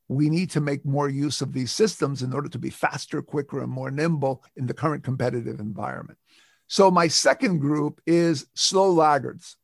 we 0.08 0.28
need 0.28 0.50
to 0.50 0.60
make 0.60 0.84
more 0.84 1.08
use 1.08 1.40
of 1.40 1.52
these 1.52 1.70
systems 1.70 2.22
in 2.22 2.32
order 2.32 2.48
to 2.48 2.58
be 2.58 2.70
faster, 2.70 3.22
quicker, 3.22 3.62
and 3.62 3.70
more 3.70 3.90
nimble 3.90 4.42
in 4.56 4.66
the 4.66 4.74
current 4.74 5.04
competitive 5.04 5.60
environment. 5.60 6.18
So, 6.66 6.90
my 6.90 7.08
second 7.08 7.58
group 7.58 8.00
is 8.06 8.46
slow 8.54 8.90
laggards. 8.90 9.56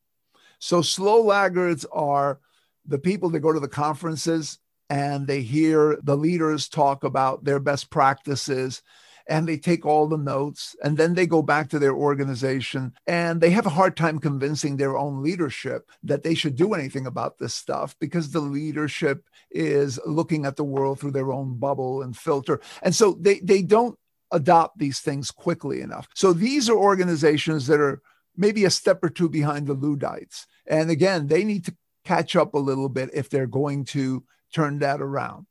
So, 0.58 0.82
slow 0.82 1.22
laggards 1.22 1.84
are 1.92 2.40
the 2.86 2.98
people 2.98 3.30
that 3.30 3.40
go 3.40 3.52
to 3.52 3.60
the 3.60 3.68
conferences 3.68 4.58
and 4.88 5.26
they 5.26 5.42
hear 5.42 5.98
the 6.02 6.16
leaders 6.16 6.68
talk 6.68 7.02
about 7.02 7.44
their 7.44 7.58
best 7.58 7.90
practices 7.90 8.82
and 9.28 9.48
they 9.48 9.56
take 9.56 9.84
all 9.84 10.06
the 10.06 10.16
notes 10.16 10.76
and 10.82 10.96
then 10.96 11.14
they 11.14 11.26
go 11.26 11.42
back 11.42 11.68
to 11.68 11.78
their 11.78 11.94
organization 11.94 12.92
and 13.06 13.40
they 13.40 13.50
have 13.50 13.66
a 13.66 13.70
hard 13.70 13.96
time 13.96 14.18
convincing 14.18 14.76
their 14.76 14.96
own 14.96 15.22
leadership 15.22 15.90
that 16.02 16.22
they 16.22 16.34
should 16.34 16.56
do 16.56 16.74
anything 16.74 17.06
about 17.06 17.38
this 17.38 17.54
stuff 17.54 17.96
because 17.98 18.30
the 18.30 18.40
leadership 18.40 19.28
is 19.50 19.98
looking 20.06 20.46
at 20.46 20.56
the 20.56 20.64
world 20.64 21.00
through 21.00 21.10
their 21.10 21.32
own 21.32 21.58
bubble 21.58 22.02
and 22.02 22.16
filter. 22.16 22.60
And 22.82 22.94
so 22.94 23.16
they, 23.20 23.40
they 23.40 23.62
don't 23.62 23.98
adopt 24.32 24.78
these 24.78 25.00
things 25.00 25.30
quickly 25.30 25.80
enough. 25.80 26.08
So 26.14 26.32
these 26.32 26.68
are 26.68 26.76
organizations 26.76 27.66
that 27.66 27.80
are 27.80 28.02
maybe 28.36 28.64
a 28.64 28.70
step 28.70 29.02
or 29.02 29.08
two 29.08 29.28
behind 29.28 29.66
the 29.66 29.74
Luddites. 29.74 30.46
And 30.66 30.90
again, 30.90 31.26
they 31.26 31.44
need 31.44 31.64
to 31.66 31.76
catch 32.04 32.36
up 32.36 32.54
a 32.54 32.58
little 32.58 32.88
bit 32.88 33.10
if 33.12 33.28
they're 33.28 33.46
going 33.46 33.84
to 33.86 34.24
turn 34.54 34.78
that 34.80 35.00
around. 35.00 35.46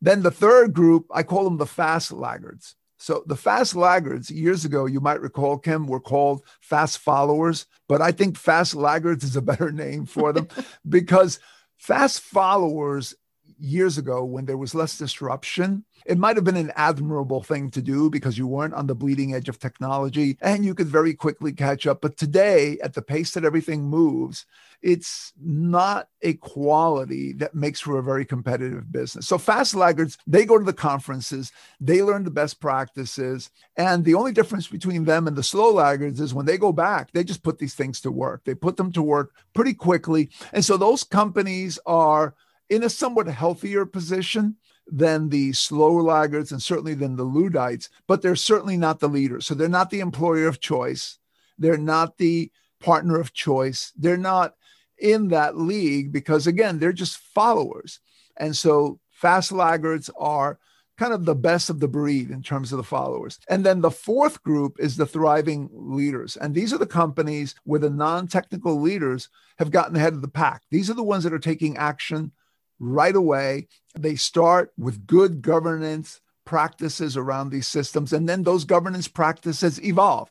Then 0.00 0.22
the 0.22 0.30
third 0.30 0.72
group, 0.74 1.06
I 1.12 1.22
call 1.22 1.44
them 1.44 1.56
the 1.56 1.66
fast 1.66 2.12
laggards. 2.12 2.76
So 2.98 3.22
the 3.26 3.36
fast 3.36 3.74
laggards 3.74 4.30
years 4.30 4.64
ago, 4.64 4.86
you 4.86 5.00
might 5.00 5.20
recall, 5.20 5.58
Kim, 5.58 5.86
were 5.86 6.00
called 6.00 6.42
fast 6.60 6.98
followers, 6.98 7.66
but 7.88 8.00
I 8.00 8.12
think 8.12 8.38
fast 8.38 8.74
laggards 8.74 9.24
is 9.24 9.36
a 9.36 9.42
better 9.42 9.70
name 9.72 10.06
for 10.06 10.32
them 10.32 10.48
because 10.88 11.38
fast 11.76 12.20
followers 12.20 13.14
years 13.58 13.98
ago 13.98 14.24
when 14.24 14.44
there 14.44 14.56
was 14.56 14.74
less 14.74 14.98
disruption, 14.98 15.84
it 16.04 16.18
might 16.18 16.36
have 16.36 16.44
been 16.44 16.56
an 16.56 16.72
admirable 16.76 17.42
thing 17.42 17.70
to 17.70 17.82
do 17.82 18.10
because 18.10 18.38
you 18.38 18.46
weren't 18.46 18.74
on 18.74 18.86
the 18.86 18.94
bleeding 18.94 19.34
edge 19.34 19.48
of 19.48 19.58
technology 19.58 20.36
and 20.40 20.64
you 20.64 20.74
could 20.74 20.88
very 20.88 21.14
quickly 21.14 21.52
catch 21.52 21.86
up. 21.86 22.00
But 22.00 22.16
today, 22.16 22.78
at 22.82 22.94
the 22.94 23.02
pace 23.02 23.32
that 23.32 23.44
everything 23.44 23.84
moves, 23.84 24.46
it's 24.82 25.32
not 25.42 26.08
a 26.22 26.34
quality 26.34 27.32
that 27.34 27.54
makes 27.54 27.80
for 27.80 27.98
a 27.98 28.02
very 28.02 28.24
competitive 28.24 28.92
business. 28.92 29.26
So 29.26 29.38
fast 29.38 29.74
laggards, 29.74 30.18
they 30.26 30.44
go 30.44 30.58
to 30.58 30.64
the 30.64 30.72
conferences, 30.72 31.50
they 31.80 32.02
learn 32.02 32.24
the 32.24 32.30
best 32.30 32.60
practices. 32.60 33.50
And 33.76 34.04
the 34.04 34.14
only 34.14 34.32
difference 34.32 34.68
between 34.68 35.04
them 35.04 35.26
and 35.26 35.36
the 35.36 35.42
slow 35.42 35.72
laggards 35.72 36.20
is 36.20 36.34
when 36.34 36.46
they 36.46 36.58
go 36.58 36.72
back, 36.72 37.10
they 37.12 37.24
just 37.24 37.42
put 37.42 37.58
these 37.58 37.74
things 37.74 38.00
to 38.02 38.10
work. 38.10 38.42
They 38.44 38.54
put 38.54 38.76
them 38.76 38.92
to 38.92 39.02
work 39.02 39.34
pretty 39.54 39.74
quickly. 39.74 40.30
And 40.52 40.64
so 40.64 40.76
those 40.76 41.02
companies 41.02 41.78
are 41.86 42.34
in 42.68 42.82
a 42.82 42.90
somewhat 42.90 43.28
healthier 43.28 43.86
position 43.86 44.56
than 44.86 45.28
the 45.28 45.52
slower 45.52 46.02
laggards 46.02 46.52
and 46.52 46.62
certainly 46.62 46.94
than 46.94 47.16
the 47.16 47.24
Luddites, 47.24 47.88
but 48.06 48.22
they're 48.22 48.36
certainly 48.36 48.76
not 48.76 49.00
the 49.00 49.08
leaders. 49.08 49.46
So 49.46 49.54
they're 49.54 49.68
not 49.68 49.90
the 49.90 50.00
employer 50.00 50.46
of 50.46 50.60
choice. 50.60 51.18
They're 51.58 51.76
not 51.76 52.18
the 52.18 52.50
partner 52.80 53.18
of 53.18 53.32
choice. 53.32 53.92
They're 53.96 54.16
not 54.16 54.54
in 54.98 55.28
that 55.28 55.56
league 55.56 56.12
because, 56.12 56.46
again, 56.46 56.78
they're 56.78 56.92
just 56.92 57.18
followers. 57.18 58.00
And 58.36 58.56
so 58.56 59.00
fast 59.10 59.50
laggards 59.50 60.10
are 60.18 60.58
kind 60.96 61.12
of 61.12 61.24
the 61.24 61.34
best 61.34 61.68
of 61.68 61.80
the 61.80 61.88
breed 61.88 62.30
in 62.30 62.42
terms 62.42 62.72
of 62.72 62.78
the 62.78 62.82
followers. 62.82 63.38
And 63.48 63.64
then 63.64 63.80
the 63.80 63.90
fourth 63.90 64.42
group 64.42 64.76
is 64.78 64.96
the 64.96 65.06
thriving 65.06 65.68
leaders. 65.72 66.36
And 66.36 66.54
these 66.54 66.72
are 66.72 66.78
the 66.78 66.86
companies 66.86 67.54
where 67.64 67.80
the 67.80 67.90
non 67.90 68.28
technical 68.28 68.80
leaders 68.80 69.28
have 69.58 69.70
gotten 69.70 69.96
ahead 69.96 70.14
of 70.14 70.22
the 70.22 70.28
pack. 70.28 70.62
These 70.70 70.88
are 70.88 70.94
the 70.94 71.02
ones 71.02 71.24
that 71.24 71.34
are 71.34 71.38
taking 71.38 71.76
action 71.76 72.32
right 72.78 73.16
away. 73.16 73.68
They 73.98 74.16
start 74.16 74.72
with 74.76 75.06
good 75.06 75.42
governance 75.42 76.20
practices 76.44 77.16
around 77.16 77.50
these 77.50 77.66
systems, 77.66 78.12
and 78.12 78.28
then 78.28 78.42
those 78.44 78.64
governance 78.64 79.08
practices 79.08 79.82
evolve. 79.82 80.28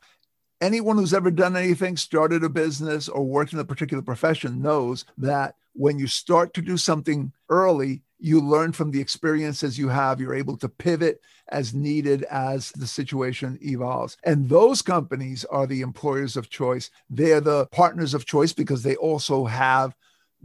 anyone 0.60 0.96
who's 0.96 1.14
ever 1.14 1.30
done 1.30 1.56
anything, 1.56 1.96
started 1.96 2.42
a 2.44 2.48
business, 2.48 3.08
or 3.08 3.24
worked 3.24 3.52
in 3.52 3.58
a 3.58 3.64
particular 3.64 4.02
profession 4.02 4.62
knows 4.62 5.04
that 5.18 5.56
when 5.74 5.98
you 5.98 6.06
start 6.06 6.54
to 6.54 6.62
do 6.62 6.76
something 6.76 7.32
early, 7.50 8.02
you 8.18 8.40
learn 8.40 8.72
from 8.72 8.90
the 8.90 9.00
experiences 9.00 9.78
you 9.78 9.88
have. 9.88 10.20
You're 10.20 10.34
able 10.34 10.56
to 10.58 10.68
pivot 10.70 11.20
as 11.48 11.74
needed 11.74 12.22
as 12.24 12.72
the 12.72 12.86
situation 12.86 13.58
evolves. 13.60 14.16
And 14.24 14.48
those 14.48 14.80
companies 14.80 15.44
are 15.44 15.66
the 15.66 15.82
employers 15.82 16.34
of 16.34 16.48
choice. 16.48 16.90
They're 17.10 17.42
the 17.42 17.66
partners 17.66 18.14
of 18.14 18.24
choice 18.24 18.54
because 18.54 18.82
they 18.82 18.96
also 18.96 19.44
have 19.44 19.94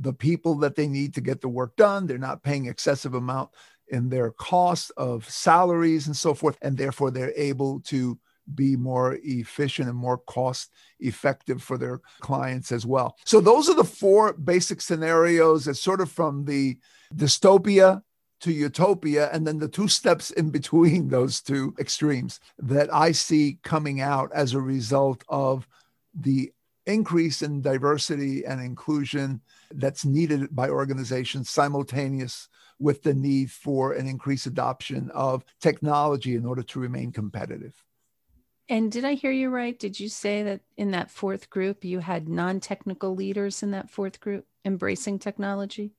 the 0.02 0.14
people 0.14 0.56
that 0.56 0.76
they 0.76 0.88
need 0.88 1.14
to 1.14 1.22
get 1.22 1.42
the 1.42 1.48
work 1.48 1.76
done. 1.76 2.08
They're 2.08 2.18
not 2.18 2.44
paying 2.44 2.66
excessive 2.66 3.14
amount 3.14 3.52
in 3.88 4.10
their 4.10 4.32
cost 4.32 4.92
of 4.98 5.30
salaries 5.30 6.08
and 6.08 6.16
so 6.16 6.34
forth. 6.34 6.58
And 6.62 6.78
therefore, 6.78 7.12
they're 7.12 7.34
able 7.36 7.82
to 7.82 8.18
be 8.56 8.76
more 8.76 9.20
efficient 9.24 9.88
and 9.88 9.98
more 9.98 10.18
cost 10.18 10.72
effective 11.00 11.62
for 11.62 11.78
their 11.78 12.02
clients 12.20 12.72
as 12.72 12.86
well. 12.86 13.16
So, 13.26 13.40
those 13.40 13.70
are 13.70 13.76
the 13.76 13.84
four 13.84 14.34
basic 14.34 14.82
scenarios. 14.82 15.68
It's 15.68 15.80
sort 15.80 16.02
of 16.02 16.12
from 16.12 16.46
the 16.46 16.78
dystopia 17.14 18.02
to 18.42 18.52
utopia, 18.52 19.30
and 19.32 19.46
then 19.46 19.60
the 19.60 19.68
two 19.68 19.88
steps 19.88 20.32
in 20.32 20.50
between 20.50 21.08
those 21.10 21.42
two 21.42 21.76
extremes 21.80 22.40
that 22.58 22.92
I 22.94 23.12
see 23.12 23.60
coming 23.64 24.02
out 24.02 24.32
as 24.34 24.54
a 24.54 24.62
result 24.62 25.24
of 25.30 25.68
the 26.14 26.52
increase 26.86 27.42
in 27.42 27.62
diversity 27.62 28.46
and 28.46 28.60
inclusion 28.62 29.42
that's 29.72 30.06
needed 30.06 30.56
by 30.56 30.70
organizations 30.70 31.50
simultaneous 31.50 32.48
with 32.80 33.04
the 33.04 33.14
need 33.14 33.52
for 33.52 33.94
an 33.94 34.08
increased 34.08 34.48
adoption 34.48 35.12
of 35.14 35.46
technology 35.60 36.36
in 36.36 36.46
order 36.46 36.64
to 36.64 36.80
remain 36.80 37.12
competitive. 37.12 37.84
And 38.68 38.92
did 38.92 39.06
I 39.06 39.14
hear 39.14 39.32
you 39.32 39.50
right? 39.50 39.78
Did 39.78 40.00
you 40.00 40.08
say 40.08 40.44
that 40.44 40.62
in 40.78 40.92
that 40.92 41.12
fourth 41.12 41.50
group 41.50 41.84
you 41.84 42.00
had 42.00 42.30
non 42.30 42.60
technical 42.60 43.16
leaders 43.16 43.62
in 43.64 43.72
that 43.72 43.90
fourth 43.90 44.20
group 44.20 44.46
embracing 44.64 45.20
technology? 45.20 45.92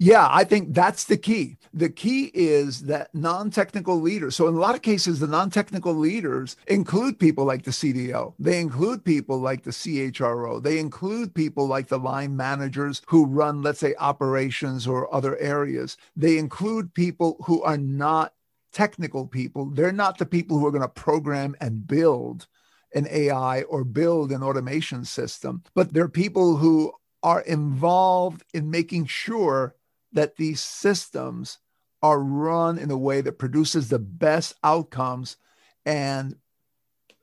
Yeah, 0.00 0.28
I 0.30 0.44
think 0.44 0.74
that's 0.74 1.04
the 1.04 1.16
key. 1.16 1.56
The 1.74 1.88
key 1.90 2.30
is 2.32 2.82
that 2.82 3.12
non 3.14 3.50
technical 3.50 4.00
leaders, 4.00 4.36
so 4.36 4.46
in 4.46 4.54
a 4.54 4.58
lot 4.58 4.76
of 4.76 4.82
cases, 4.82 5.18
the 5.18 5.26
non 5.26 5.50
technical 5.50 5.92
leaders 5.92 6.54
include 6.68 7.18
people 7.18 7.44
like 7.44 7.64
the 7.64 7.72
CDO, 7.72 8.34
they 8.38 8.60
include 8.60 9.04
people 9.04 9.40
like 9.40 9.64
the 9.64 9.72
CHRO, 9.72 10.62
they 10.62 10.78
include 10.78 11.34
people 11.34 11.66
like 11.66 11.88
the 11.88 11.98
line 11.98 12.36
managers 12.36 13.02
who 13.08 13.26
run, 13.26 13.60
let's 13.62 13.80
say, 13.80 13.94
operations 13.98 14.86
or 14.86 15.12
other 15.12 15.36
areas. 15.38 15.96
They 16.14 16.38
include 16.38 16.94
people 16.94 17.36
who 17.46 17.62
are 17.62 17.78
not 17.78 18.34
technical 18.72 19.26
people. 19.26 19.66
They're 19.66 19.90
not 19.92 20.18
the 20.18 20.26
people 20.26 20.58
who 20.60 20.66
are 20.66 20.72
going 20.72 20.82
to 20.82 20.88
program 20.88 21.56
and 21.60 21.86
build 21.86 22.46
an 22.94 23.08
AI 23.10 23.62
or 23.62 23.82
build 23.82 24.30
an 24.30 24.44
automation 24.44 25.04
system, 25.04 25.64
but 25.74 25.92
they're 25.92 26.08
people 26.08 26.56
who 26.56 26.92
are 27.24 27.40
involved 27.40 28.44
in 28.54 28.70
making 28.70 29.06
sure 29.06 29.74
that 30.12 30.36
these 30.36 30.60
systems 30.60 31.58
are 32.02 32.20
run 32.20 32.78
in 32.78 32.90
a 32.90 32.98
way 32.98 33.20
that 33.20 33.38
produces 33.38 33.88
the 33.88 33.98
best 33.98 34.54
outcomes 34.62 35.36
and 35.84 36.36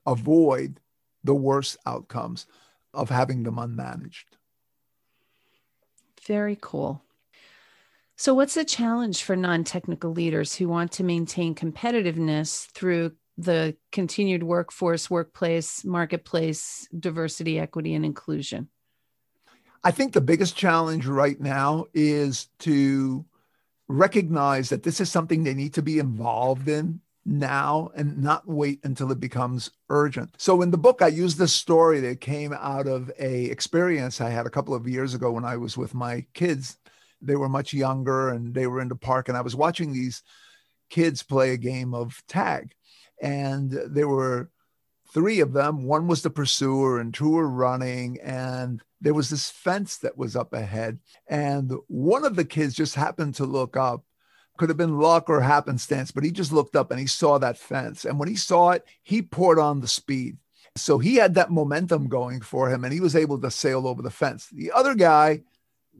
avoid 0.06 0.80
the 1.24 1.34
worst 1.34 1.76
outcomes 1.86 2.46
of 2.94 3.10
having 3.10 3.42
them 3.42 3.56
unmanaged. 3.56 4.24
Very 6.26 6.58
cool. 6.60 7.02
So, 8.16 8.32
what's 8.34 8.54
the 8.54 8.64
challenge 8.64 9.22
for 9.22 9.36
non 9.36 9.62
technical 9.64 10.10
leaders 10.10 10.54
who 10.54 10.68
want 10.68 10.92
to 10.92 11.04
maintain 11.04 11.54
competitiveness 11.54 12.66
through 12.70 13.12
the 13.36 13.76
continued 13.92 14.42
workforce, 14.42 15.10
workplace, 15.10 15.84
marketplace, 15.84 16.88
diversity, 16.98 17.58
equity, 17.58 17.94
and 17.94 18.06
inclusion? 18.06 18.68
I 19.86 19.92
think 19.92 20.14
the 20.14 20.20
biggest 20.20 20.56
challenge 20.56 21.06
right 21.06 21.40
now 21.40 21.86
is 21.94 22.48
to 22.58 23.24
recognize 23.86 24.68
that 24.70 24.82
this 24.82 25.00
is 25.00 25.12
something 25.12 25.44
they 25.44 25.54
need 25.54 25.74
to 25.74 25.82
be 25.82 26.00
involved 26.00 26.68
in 26.68 27.02
now 27.24 27.92
and 27.94 28.20
not 28.20 28.48
wait 28.48 28.80
until 28.82 29.12
it 29.12 29.20
becomes 29.20 29.70
urgent. 29.88 30.34
So 30.38 30.60
in 30.60 30.72
the 30.72 30.76
book 30.76 31.02
I 31.02 31.06
use 31.06 31.36
this 31.36 31.52
story 31.52 32.00
that 32.00 32.20
came 32.20 32.52
out 32.52 32.88
of 32.88 33.12
a 33.20 33.44
experience 33.44 34.20
I 34.20 34.30
had 34.30 34.44
a 34.44 34.50
couple 34.50 34.74
of 34.74 34.88
years 34.88 35.14
ago 35.14 35.30
when 35.30 35.44
I 35.44 35.56
was 35.56 35.76
with 35.76 35.94
my 35.94 36.26
kids. 36.34 36.78
They 37.22 37.36
were 37.36 37.48
much 37.48 37.72
younger 37.72 38.30
and 38.30 38.52
they 38.52 38.66
were 38.66 38.80
in 38.80 38.88
the 38.88 38.96
park 38.96 39.28
and 39.28 39.38
I 39.38 39.42
was 39.42 39.54
watching 39.54 39.92
these 39.92 40.24
kids 40.90 41.22
play 41.22 41.52
a 41.52 41.56
game 41.56 41.94
of 41.94 42.24
tag 42.26 42.74
and 43.22 43.70
there 43.70 44.08
were 44.08 44.50
three 45.14 45.38
of 45.38 45.52
them. 45.52 45.84
One 45.84 46.08
was 46.08 46.22
the 46.22 46.30
pursuer 46.30 46.98
and 46.98 47.14
two 47.14 47.30
were 47.30 47.48
running 47.48 48.18
and 48.20 48.82
there 49.00 49.14
was 49.14 49.30
this 49.30 49.50
fence 49.50 49.98
that 49.98 50.16
was 50.16 50.36
up 50.36 50.52
ahead. 50.52 50.98
And 51.28 51.72
one 51.88 52.24
of 52.24 52.36
the 52.36 52.44
kids 52.44 52.74
just 52.74 52.94
happened 52.94 53.34
to 53.36 53.44
look 53.44 53.76
up. 53.76 54.04
Could 54.58 54.70
have 54.70 54.78
been 54.78 54.98
luck 54.98 55.28
or 55.28 55.42
happenstance, 55.42 56.10
but 56.10 56.24
he 56.24 56.30
just 56.30 56.50
looked 56.50 56.76
up 56.76 56.90
and 56.90 56.98
he 56.98 57.06
saw 57.06 57.36
that 57.38 57.58
fence. 57.58 58.06
And 58.06 58.18
when 58.18 58.28
he 58.28 58.36
saw 58.36 58.70
it, 58.70 58.84
he 59.02 59.20
poured 59.20 59.58
on 59.58 59.80
the 59.80 59.88
speed. 59.88 60.38
So 60.76 60.98
he 60.98 61.16
had 61.16 61.34
that 61.34 61.50
momentum 61.50 62.08
going 62.08 62.40
for 62.40 62.70
him 62.70 62.84
and 62.84 62.92
he 62.92 63.00
was 63.00 63.16
able 63.16 63.38
to 63.40 63.50
sail 63.50 63.86
over 63.86 64.00
the 64.00 64.10
fence. 64.10 64.48
The 64.48 64.72
other 64.72 64.94
guy 64.94 65.42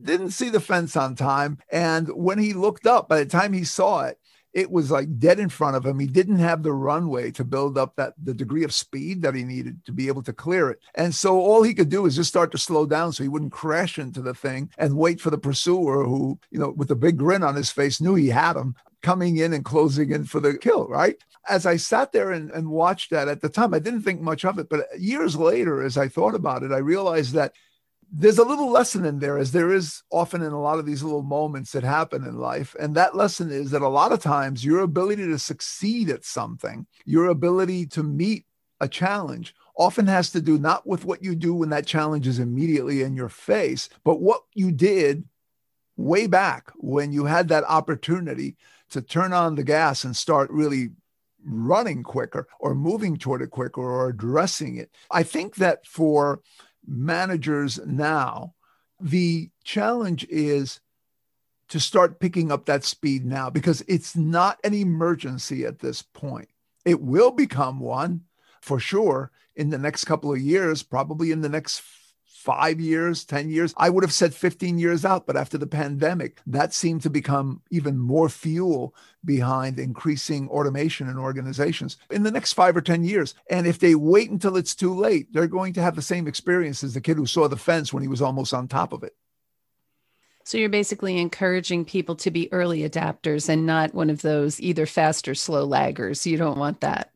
didn't 0.03 0.31
see 0.31 0.49
the 0.49 0.61
fence 0.61 0.97
on 0.97 1.15
time. 1.15 1.59
And 1.71 2.09
when 2.09 2.39
he 2.39 2.53
looked 2.53 2.87
up, 2.87 3.09
by 3.09 3.19
the 3.19 3.27
time 3.27 3.53
he 3.53 3.65
saw 3.65 4.05
it, 4.05 4.19
it 4.57 4.71
was 4.71 4.91
like 4.91 5.19
dead 5.19 5.39
in 5.39 5.51
front 5.51 5.77
of 5.77 5.85
him. 5.85 5.99
He 5.99 6.07
didn't 6.07 6.39
have 6.39 6.63
the 6.63 6.73
runway 6.73 7.31
to 7.33 7.45
build 7.45 7.77
up 7.77 7.95
that 7.97 8.15
the 8.21 8.33
degree 8.33 8.65
of 8.65 8.73
speed 8.73 9.21
that 9.21 9.35
he 9.35 9.45
needed 9.45 9.85
to 9.85 9.93
be 9.93 10.09
able 10.09 10.23
to 10.23 10.33
clear 10.33 10.71
it. 10.71 10.81
And 10.95 11.15
so 11.15 11.39
all 11.39 11.63
he 11.63 11.75
could 11.75 11.91
do 11.91 12.07
is 12.07 12.17
just 12.17 12.31
start 12.31 12.53
to 12.53 12.59
slow 12.59 12.87
down 12.87 13.13
so 13.13 13.23
he 13.23 13.29
wouldn't 13.29 13.53
crash 13.53 13.99
into 13.99 14.23
the 14.23 14.33
thing 14.33 14.71
and 14.79 14.97
wait 14.97 15.21
for 15.21 15.29
the 15.29 15.37
pursuer 15.37 16.05
who, 16.05 16.39
you 16.51 16.59
know, 16.59 16.71
with 16.71 16.91
a 16.91 16.97
big 16.97 17.19
grin 17.19 17.43
on 17.43 17.55
his 17.55 17.71
face 17.71 18.01
knew 18.01 18.15
he 18.15 18.29
had 18.29 18.57
him 18.57 18.75
coming 19.03 19.37
in 19.37 19.53
and 19.53 19.63
closing 19.63 20.11
in 20.11 20.25
for 20.25 20.41
the 20.41 20.57
kill, 20.57 20.89
right? 20.89 21.23
As 21.47 21.67
I 21.67 21.77
sat 21.77 22.13
there 22.13 22.33
and, 22.33 22.51
and 22.51 22.71
watched 22.71 23.11
that 23.11 23.29
at 23.29 23.43
the 23.43 23.51
time, 23.51 23.75
I 23.75 23.79
didn't 23.79 24.03
think 24.03 24.23
much 24.23 24.47
of 24.47 24.59
it. 24.59 24.71
But 24.71 24.87
years 24.99 25.37
later, 25.37 25.83
as 25.83 25.99
I 25.99 26.09
thought 26.09 26.35
about 26.35 26.63
it, 26.63 26.73
I 26.73 26.79
realized 26.79 27.35
that 27.35 27.53
there's 28.13 28.39
a 28.39 28.45
little 28.45 28.71
lesson 28.71 29.05
in 29.05 29.19
there, 29.19 29.39
as 29.39 29.53
there 29.53 29.73
is 29.73 30.03
often 30.11 30.43
in 30.43 30.53
a 30.53 30.61
lot 30.61 30.79
of 30.79 30.87
these 30.87 31.03
little 31.03 31.23
moments 31.23 31.73
that 31.73 31.83
happen 31.83 32.25
in 32.25 32.39
life. 32.39 32.77
And 32.79 32.95
that 32.95 33.17
lesson 33.17 33.51
is 33.51 33.71
that 33.73 33.83
a 33.83 33.89
lot 33.89 34.13
of 34.13 34.23
times 34.23 34.65
your 34.65 34.81
ability 34.81 35.27
to 35.27 35.39
succeed 35.39 36.11
at 36.11 36.25
something, 36.25 36.87
your 37.05 37.27
ability 37.27 37.87
to 37.87 38.03
meet 38.03 38.47
a 38.81 38.89
challenge, 38.89 39.55
often 39.77 40.07
has 40.07 40.31
to 40.31 40.41
do 40.41 40.59
not 40.59 40.87
with 40.87 41.05
what 41.05 41.23
you 41.23 41.35
do 41.35 41.55
when 41.55 41.69
that 41.71 41.87
challenge 41.87 42.27
is 42.27 42.39
immediately 42.39 43.03
in 43.03 43.15
your 43.15 43.29
face, 43.29 43.89
but 44.05 44.21
what 44.21 44.43
you 44.55 44.73
did 44.73 45.25
way 45.97 46.27
back 46.27 46.71
when 46.77 47.13
you 47.13 47.25
had 47.25 47.49
that 47.49 47.65
opportunity 47.65 48.57
to 48.91 49.03
turn 49.03 49.33
on 49.33 49.55
the 49.55 49.65
gas 49.65 50.05
and 50.05 50.17
start 50.17 50.51
really 50.51 50.91
running 51.45 52.03
quicker 52.03 52.47
or 52.59 52.75
moving 52.75 53.17
toward 53.17 53.43
it 53.43 53.51
quicker 53.51 53.81
or 53.81 54.09
addressing 54.09 54.77
it. 54.77 54.91
I 55.11 55.23
think 55.23 55.57
that 55.57 55.87
for 55.87 56.41
managers 56.87 57.79
now, 57.85 58.55
the 59.01 59.51
challenge 59.65 60.27
is 60.29 60.81
to 61.69 61.81
start 61.81 62.21
picking 62.21 62.53
up 62.53 62.67
that 62.67 62.85
speed 62.85 63.25
now 63.25 63.51
because 63.51 63.83
it's 63.89 64.17
not 64.17 64.59
an 64.65 64.73
emergency 64.73 65.65
at 65.65 65.81
this 65.81 66.03
point. 66.03 66.49
It 66.85 67.01
will 67.01 67.33
become 67.33 67.81
one 67.81 68.23
for 68.61 68.79
sure 68.79 69.33
in 69.57 69.71
the 69.71 69.79
next 69.79 70.05
couple 70.05 70.33
of 70.33 70.41
years, 70.41 70.83
probably 70.83 71.33
in 71.33 71.41
the 71.41 71.49
next 71.49 71.83
five 72.47 72.81
years, 72.81 73.25
10 73.25 73.51
years. 73.51 73.75
I 73.77 73.91
would 73.91 74.05
have 74.05 74.13
said 74.13 74.33
15 74.33 74.79
years 74.79 75.05
out, 75.05 75.27
but 75.27 75.37
after 75.37 75.59
the 75.59 75.67
pandemic, 75.67 76.39
that 76.47 76.73
seemed 76.73 77.03
to 77.03 77.11
become 77.11 77.61
even 77.73 77.99
more 77.99 78.29
fuel 78.29 78.95
behind 79.25 79.81
increasing 79.81 80.49
automation 80.49 81.09
in 81.09 81.19
organizations 81.19 81.97
in 82.09 82.23
the 82.23 82.31
next 82.31 82.53
five 82.53 82.77
or 82.77 82.81
10 82.81 83.03
years. 83.03 83.35
And 83.51 83.67
if 83.67 83.81
they 83.81 83.97
wait 83.97 84.31
until 84.31 84.57
it's 84.57 84.77
too 84.77 84.95
late, 84.95 85.33
they're 85.33 85.49
going 85.49 85.73
to 85.73 85.83
have 85.83 85.97
the 85.97 86.03
same 86.03 86.29
experience 86.29 86.85
as 86.85 86.95
the 86.95 87.01
kid 87.01 87.17
who 87.17 87.27
saw 87.27 87.49
the 87.49 87.57
fence 87.57 87.93
when 87.93 88.05
he 88.05 88.09
was 88.09 88.23
almost 88.23 88.55
on 88.55 88.69
top 88.69 88.93
of 88.93 89.03
it. 89.03 89.17
So 90.45 90.57
you're 90.57 90.69
basically 90.69 91.19
encouraging 91.19 91.85
people 91.85 92.15
to 92.15 92.31
be 92.31 92.53
early 92.53 92.89
adapters 92.89 93.49
and 93.49 93.67
not 93.67 93.93
one 93.93 94.09
of 94.09 94.23
those 94.23 94.61
either 94.61 94.87
fast 94.87 95.27
or 95.27 95.35
slow 95.35 95.67
laggers. 95.67 96.25
You 96.25 96.37
don't 96.37 96.59
want 96.59 96.83
that. 96.83 97.11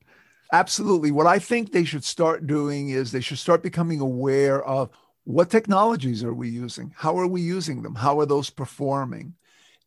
Absolutely. 0.52 1.12
What 1.12 1.28
I 1.28 1.38
think 1.38 1.70
they 1.70 1.84
should 1.84 2.02
start 2.02 2.48
doing 2.48 2.88
is 2.88 3.12
they 3.12 3.20
should 3.20 3.38
start 3.38 3.62
becoming 3.62 4.00
aware 4.00 4.64
of 4.64 4.90
what 5.24 5.50
technologies 5.50 6.24
are 6.24 6.34
we 6.34 6.48
using? 6.48 6.92
How 6.96 7.18
are 7.18 7.26
we 7.26 7.40
using 7.40 7.82
them? 7.82 7.94
How 7.94 8.18
are 8.20 8.26
those 8.26 8.50
performing? 8.50 9.34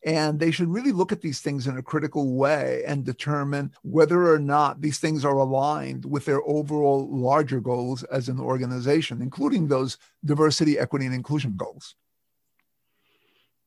And 0.05 0.39
they 0.39 0.51
should 0.51 0.67
really 0.67 0.91
look 0.91 1.13
at 1.13 1.21
these 1.21 1.39
things 1.39 1.65
in 1.65 1.77
a 1.77 1.81
critical 1.81 2.35
way 2.35 2.83
and 2.85 3.05
determine 3.05 3.71
whether 3.83 4.31
or 4.31 4.39
not 4.39 4.81
these 4.81 4.99
things 4.99 5.23
are 5.23 5.37
aligned 5.37 6.03
with 6.03 6.25
their 6.25 6.41
overall 6.45 7.07
larger 7.09 7.61
goals 7.61 8.03
as 8.03 8.27
an 8.27 8.39
organization, 8.39 9.21
including 9.21 9.67
those 9.67 9.97
diversity, 10.25 10.77
equity, 10.77 11.05
and 11.05 11.15
inclusion 11.15 11.55
goals. 11.55 11.95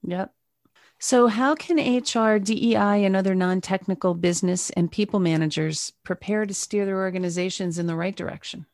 Yep. 0.03 0.33
So, 0.99 1.27
how 1.27 1.55
can 1.55 1.77
HR, 1.77 2.39
DEI, 2.39 3.05
and 3.05 3.17
other 3.17 3.35
non 3.35 3.61
technical 3.61 4.15
business 4.15 4.71
and 4.71 4.91
people 4.91 5.21
managers 5.21 5.93
prepare 6.05 6.47
to 6.47 6.55
steer 6.55 6.87
their 6.87 6.99
organizations 6.99 7.79
in 7.79 7.87
the 7.87 7.97
right 7.97 8.17
direction? 8.17 8.67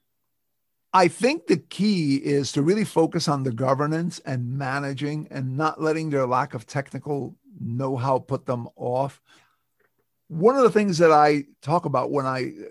I 0.94 1.08
think 1.08 1.46
the 1.46 1.56
key 1.56 2.16
is 2.16 2.52
to 2.52 2.62
really 2.62 2.84
focus 2.84 3.26
on 3.26 3.42
the 3.42 3.52
governance 3.52 4.20
and 4.26 4.58
managing 4.58 5.26
and 5.30 5.56
not 5.56 5.80
letting 5.80 6.10
their 6.10 6.26
lack 6.26 6.52
of 6.52 6.66
technical 6.66 7.34
know 7.58 7.96
how 7.96 8.18
put 8.18 8.44
them 8.44 8.68
off. 8.76 9.20
One 10.28 10.56
of 10.56 10.62
the 10.62 10.70
things 10.70 10.98
that 10.98 11.10
I 11.10 11.44
talk 11.62 11.86
about 11.86 12.10
when 12.10 12.26
I 12.26 12.42
uh, 12.42 12.68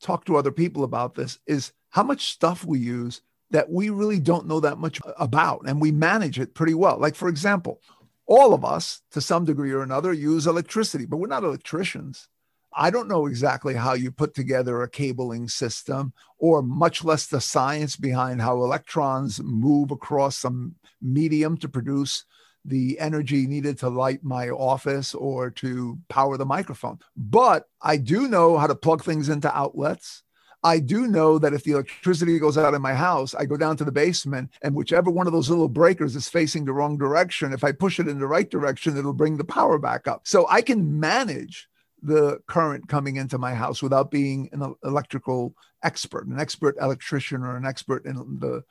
talk 0.00 0.24
to 0.26 0.36
other 0.36 0.52
people 0.52 0.84
about 0.84 1.14
this 1.14 1.38
is 1.46 1.72
how 1.90 2.04
much 2.04 2.32
stuff 2.32 2.64
we 2.64 2.78
use 2.78 3.22
that 3.50 3.70
we 3.70 3.90
really 3.90 4.20
don't 4.20 4.46
know 4.46 4.60
that 4.60 4.78
much 4.78 5.00
about 5.18 5.62
and 5.66 5.80
we 5.80 5.92
manage 5.92 6.38
it 6.38 6.54
pretty 6.54 6.74
well. 6.74 6.98
Like, 6.98 7.14
for 7.14 7.28
example, 7.28 7.80
all 8.26 8.54
of 8.54 8.64
us 8.64 9.02
to 9.12 9.20
some 9.20 9.44
degree 9.44 9.72
or 9.72 9.82
another 9.82 10.12
use 10.12 10.46
electricity, 10.46 11.06
but 11.06 11.18
we're 11.18 11.26
not 11.26 11.44
electricians. 11.44 12.28
I 12.76 12.90
don't 12.90 13.08
know 13.08 13.26
exactly 13.26 13.74
how 13.74 13.94
you 13.94 14.10
put 14.10 14.34
together 14.34 14.82
a 14.82 14.88
cabling 14.88 15.48
system 15.48 16.12
or 16.38 16.62
much 16.62 17.04
less 17.04 17.26
the 17.26 17.40
science 17.40 17.96
behind 17.96 18.42
how 18.42 18.56
electrons 18.56 19.40
move 19.42 19.90
across 19.90 20.38
some 20.38 20.74
medium 21.00 21.56
to 21.58 21.68
produce 21.68 22.24
the 22.64 22.98
energy 22.98 23.46
needed 23.46 23.78
to 23.78 23.88
light 23.88 24.24
my 24.24 24.48
office 24.48 25.14
or 25.14 25.50
to 25.50 25.98
power 26.08 26.36
the 26.36 26.46
microphone. 26.46 26.98
But 27.16 27.68
I 27.82 27.96
do 27.98 28.26
know 28.26 28.56
how 28.56 28.66
to 28.66 28.74
plug 28.74 29.04
things 29.04 29.28
into 29.28 29.54
outlets. 29.54 30.22
I 30.62 30.78
do 30.78 31.06
know 31.06 31.38
that 31.38 31.52
if 31.52 31.62
the 31.62 31.72
electricity 31.72 32.38
goes 32.38 32.56
out 32.56 32.72
in 32.72 32.80
my 32.80 32.94
house, 32.94 33.34
I 33.34 33.44
go 33.44 33.58
down 33.58 33.76
to 33.76 33.84
the 33.84 33.92
basement 33.92 34.50
and 34.62 34.74
whichever 34.74 35.10
one 35.10 35.26
of 35.26 35.34
those 35.34 35.50
little 35.50 35.68
breakers 35.68 36.16
is 36.16 36.28
facing 36.28 36.64
the 36.64 36.72
wrong 36.72 36.96
direction, 36.96 37.52
if 37.52 37.62
I 37.62 37.72
push 37.72 38.00
it 38.00 38.08
in 38.08 38.18
the 38.18 38.26
right 38.26 38.50
direction, 38.50 38.96
it'll 38.96 39.12
bring 39.12 39.36
the 39.36 39.44
power 39.44 39.78
back 39.78 40.08
up. 40.08 40.22
So 40.24 40.46
I 40.48 40.62
can 40.62 40.98
manage 40.98 41.68
the 42.04 42.38
current 42.46 42.88
coming 42.88 43.16
into 43.16 43.38
my 43.38 43.54
house 43.54 43.82
without 43.82 44.10
being 44.10 44.50
an 44.52 44.74
electrical 44.84 45.54
expert, 45.82 46.26
an 46.26 46.38
expert 46.38 46.76
electrician 46.80 47.42
or 47.42 47.56
an 47.56 47.64
expert 47.64 48.04
in 48.04 48.14
the 48.14 48.62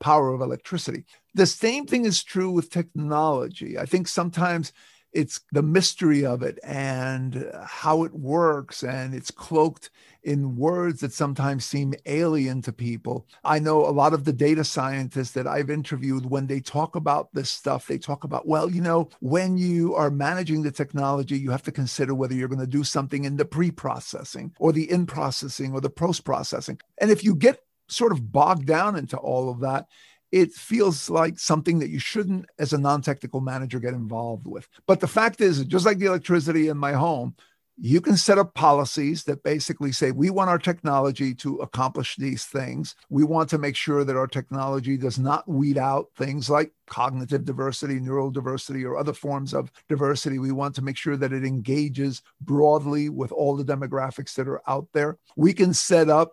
power 0.00 0.32
of 0.32 0.40
electricity. 0.40 1.04
The 1.34 1.46
same 1.46 1.86
thing 1.86 2.04
is 2.04 2.22
true 2.22 2.50
with 2.50 2.70
technology. 2.70 3.76
I 3.78 3.84
think 3.84 4.06
sometimes 4.06 4.72
it's 5.12 5.40
the 5.50 5.62
mystery 5.62 6.24
of 6.24 6.42
it 6.42 6.60
and 6.62 7.50
how 7.64 8.04
it 8.04 8.14
works 8.14 8.84
and 8.84 9.14
it's 9.14 9.30
cloaked 9.30 9.90
in 10.28 10.56
words 10.56 11.00
that 11.00 11.10
sometimes 11.10 11.64
seem 11.64 11.94
alien 12.04 12.60
to 12.60 12.70
people 12.70 13.26
i 13.44 13.58
know 13.58 13.86
a 13.86 13.88
lot 13.88 14.12
of 14.12 14.24
the 14.24 14.32
data 14.32 14.62
scientists 14.62 15.30
that 15.32 15.46
i've 15.46 15.70
interviewed 15.70 16.26
when 16.26 16.46
they 16.46 16.60
talk 16.60 16.94
about 16.94 17.32
this 17.32 17.48
stuff 17.48 17.86
they 17.86 17.96
talk 17.96 18.24
about 18.24 18.46
well 18.46 18.70
you 18.70 18.82
know 18.82 19.08
when 19.20 19.56
you 19.56 19.94
are 19.94 20.10
managing 20.10 20.62
the 20.62 20.70
technology 20.70 21.38
you 21.38 21.50
have 21.50 21.62
to 21.62 21.72
consider 21.72 22.14
whether 22.14 22.34
you're 22.34 22.46
going 22.46 22.60
to 22.60 22.66
do 22.66 22.84
something 22.84 23.24
in 23.24 23.38
the 23.38 23.44
pre-processing 23.44 24.52
or 24.58 24.70
the 24.70 24.90
in 24.90 25.06
processing 25.06 25.72
or 25.72 25.80
the 25.80 25.88
post 25.88 26.24
processing 26.26 26.78
and 26.98 27.10
if 27.10 27.24
you 27.24 27.34
get 27.34 27.62
sort 27.88 28.12
of 28.12 28.30
bogged 28.30 28.66
down 28.66 28.96
into 28.96 29.16
all 29.16 29.48
of 29.48 29.60
that 29.60 29.86
it 30.30 30.52
feels 30.52 31.08
like 31.08 31.38
something 31.38 31.78
that 31.78 31.88
you 31.88 31.98
shouldn't, 31.98 32.46
as 32.58 32.72
a 32.72 32.78
non 32.78 33.00
technical 33.00 33.40
manager, 33.40 33.78
get 33.78 33.94
involved 33.94 34.46
with. 34.46 34.68
But 34.86 35.00
the 35.00 35.08
fact 35.08 35.40
is, 35.40 35.64
just 35.64 35.86
like 35.86 35.98
the 35.98 36.06
electricity 36.06 36.68
in 36.68 36.76
my 36.76 36.92
home, 36.92 37.34
you 37.80 38.00
can 38.00 38.16
set 38.16 38.38
up 38.38 38.54
policies 38.54 39.24
that 39.24 39.44
basically 39.44 39.92
say 39.92 40.10
we 40.10 40.30
want 40.30 40.50
our 40.50 40.58
technology 40.58 41.32
to 41.36 41.56
accomplish 41.58 42.16
these 42.16 42.44
things. 42.44 42.96
We 43.08 43.22
want 43.22 43.48
to 43.50 43.58
make 43.58 43.76
sure 43.76 44.04
that 44.04 44.16
our 44.16 44.26
technology 44.26 44.96
does 44.96 45.18
not 45.18 45.48
weed 45.48 45.78
out 45.78 46.08
things 46.16 46.50
like 46.50 46.72
cognitive 46.88 47.44
diversity, 47.44 48.00
neural 48.00 48.30
diversity, 48.30 48.84
or 48.84 48.96
other 48.96 49.12
forms 49.12 49.54
of 49.54 49.70
diversity. 49.88 50.38
We 50.38 50.52
want 50.52 50.74
to 50.76 50.82
make 50.82 50.96
sure 50.96 51.16
that 51.16 51.32
it 51.32 51.44
engages 51.44 52.22
broadly 52.40 53.08
with 53.08 53.30
all 53.30 53.56
the 53.56 53.64
demographics 53.64 54.34
that 54.34 54.48
are 54.48 54.62
out 54.68 54.88
there. 54.92 55.18
We 55.36 55.52
can 55.52 55.72
set 55.72 56.08
up 56.08 56.32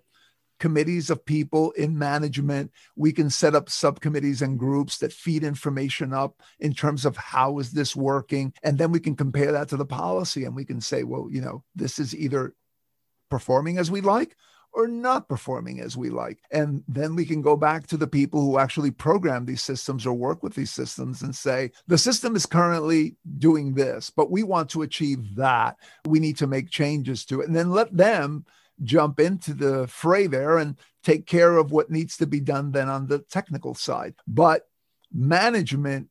committees 0.59 1.09
of 1.09 1.25
people 1.25 1.71
in 1.71 1.97
management 1.97 2.71
we 2.95 3.11
can 3.11 3.29
set 3.29 3.55
up 3.55 3.69
subcommittees 3.69 4.41
and 4.41 4.57
groups 4.59 4.97
that 4.97 5.13
feed 5.13 5.43
information 5.43 6.13
up 6.13 6.41
in 6.59 6.73
terms 6.73 7.05
of 7.05 7.17
how 7.17 7.59
is 7.59 7.71
this 7.71 7.95
working 7.95 8.53
and 8.63 8.77
then 8.77 8.91
we 8.91 8.99
can 8.99 9.15
compare 9.15 9.51
that 9.51 9.67
to 9.69 9.77
the 9.77 9.85
policy 9.85 10.45
and 10.45 10.55
we 10.55 10.65
can 10.65 10.79
say 10.79 11.03
well 11.03 11.27
you 11.29 11.41
know 11.41 11.63
this 11.75 11.99
is 11.99 12.15
either 12.15 12.53
performing 13.29 13.77
as 13.77 13.91
we 13.91 14.01
like 14.01 14.35
or 14.75 14.87
not 14.87 15.29
performing 15.29 15.79
as 15.79 15.95
we 15.95 16.09
like. 16.09 16.39
And 16.51 16.83
then 16.87 17.15
we 17.15 17.25
can 17.25 17.41
go 17.41 17.55
back 17.55 17.87
to 17.87 17.97
the 17.97 18.07
people 18.07 18.41
who 18.41 18.59
actually 18.59 18.91
program 18.91 19.45
these 19.45 19.61
systems 19.61 20.05
or 20.05 20.13
work 20.13 20.43
with 20.43 20.53
these 20.53 20.69
systems 20.69 21.21
and 21.21 21.33
say, 21.33 21.71
the 21.87 21.97
system 21.97 22.35
is 22.35 22.45
currently 22.45 23.15
doing 23.39 23.73
this, 23.73 24.09
but 24.09 24.29
we 24.29 24.43
want 24.43 24.69
to 24.71 24.81
achieve 24.81 25.35
that. 25.35 25.77
We 26.05 26.19
need 26.19 26.37
to 26.37 26.47
make 26.47 26.69
changes 26.69 27.25
to 27.25 27.39
it. 27.41 27.47
And 27.47 27.55
then 27.55 27.71
let 27.71 27.95
them 27.95 28.45
jump 28.83 29.19
into 29.19 29.53
the 29.53 29.88
fray 29.88 30.27
there 30.27 30.57
and 30.57 30.75
take 31.03 31.25
care 31.25 31.57
of 31.57 31.71
what 31.71 31.89
needs 31.89 32.17
to 32.17 32.27
be 32.27 32.39
done 32.39 32.71
then 32.71 32.89
on 32.89 33.07
the 33.07 33.19
technical 33.19 33.73
side. 33.73 34.15
But 34.27 34.67
management 35.13 36.09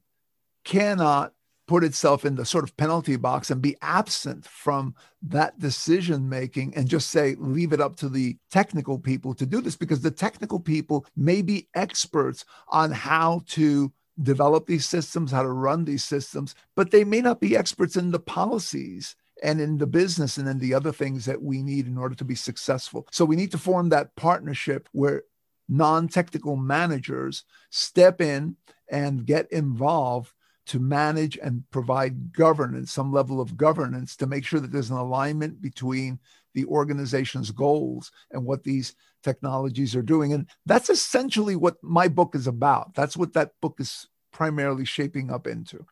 cannot 0.64 1.32
put 1.66 1.84
itself 1.84 2.24
in 2.24 2.34
the 2.34 2.44
sort 2.44 2.64
of 2.64 2.76
penalty 2.76 3.16
box 3.16 3.50
and 3.50 3.62
be 3.62 3.76
absent 3.80 4.44
from 4.44 4.94
that 5.22 5.58
decision 5.58 6.28
making 6.28 6.74
and 6.74 6.88
just 6.88 7.10
say 7.10 7.34
leave 7.38 7.72
it 7.72 7.80
up 7.80 7.96
to 7.96 8.08
the 8.08 8.36
technical 8.50 8.98
people 8.98 9.34
to 9.34 9.46
do 9.46 9.60
this 9.60 9.76
because 9.76 10.02
the 10.02 10.10
technical 10.10 10.60
people 10.60 11.06
may 11.16 11.40
be 11.40 11.68
experts 11.74 12.44
on 12.68 12.90
how 12.90 13.40
to 13.46 13.90
develop 14.22 14.66
these 14.66 14.86
systems 14.86 15.32
how 15.32 15.42
to 15.42 15.50
run 15.50 15.84
these 15.84 16.04
systems 16.04 16.54
but 16.76 16.90
they 16.90 17.02
may 17.02 17.20
not 17.20 17.40
be 17.40 17.56
experts 17.56 17.96
in 17.96 18.10
the 18.10 18.20
policies 18.20 19.16
and 19.42 19.60
in 19.60 19.78
the 19.78 19.86
business 19.86 20.36
and 20.36 20.48
in 20.48 20.58
the 20.58 20.74
other 20.74 20.92
things 20.92 21.24
that 21.24 21.42
we 21.42 21.62
need 21.62 21.86
in 21.86 21.98
order 21.98 22.14
to 22.14 22.24
be 22.24 22.34
successful. 22.34 23.06
So 23.10 23.24
we 23.24 23.36
need 23.36 23.50
to 23.52 23.58
form 23.58 23.88
that 23.88 24.14
partnership 24.16 24.88
where 24.92 25.24
non 25.68 26.08
technical 26.08 26.56
managers 26.56 27.44
step 27.70 28.20
in 28.20 28.56
and 28.90 29.26
get 29.26 29.50
involved 29.50 30.32
to 30.66 30.78
manage 30.78 31.36
and 31.42 31.62
provide 31.70 32.32
governance, 32.32 32.90
some 32.92 33.12
level 33.12 33.40
of 33.40 33.56
governance 33.56 34.16
to 34.16 34.26
make 34.26 34.44
sure 34.44 34.60
that 34.60 34.72
there's 34.72 34.90
an 34.90 34.96
alignment 34.96 35.60
between 35.60 36.18
the 36.54 36.64
organization's 36.66 37.50
goals 37.50 38.10
and 38.30 38.44
what 38.44 38.62
these 38.62 38.94
technologies 39.22 39.94
are 39.96 40.02
doing. 40.02 40.32
And 40.32 40.48
that's 40.64 40.88
essentially 40.88 41.56
what 41.56 41.76
my 41.82 42.08
book 42.08 42.34
is 42.34 42.46
about. 42.46 42.94
That's 42.94 43.16
what 43.16 43.32
that 43.34 43.52
book 43.60 43.76
is 43.78 44.08
primarily 44.32 44.84
shaping 44.84 45.30
up 45.30 45.46
into. 45.46 45.84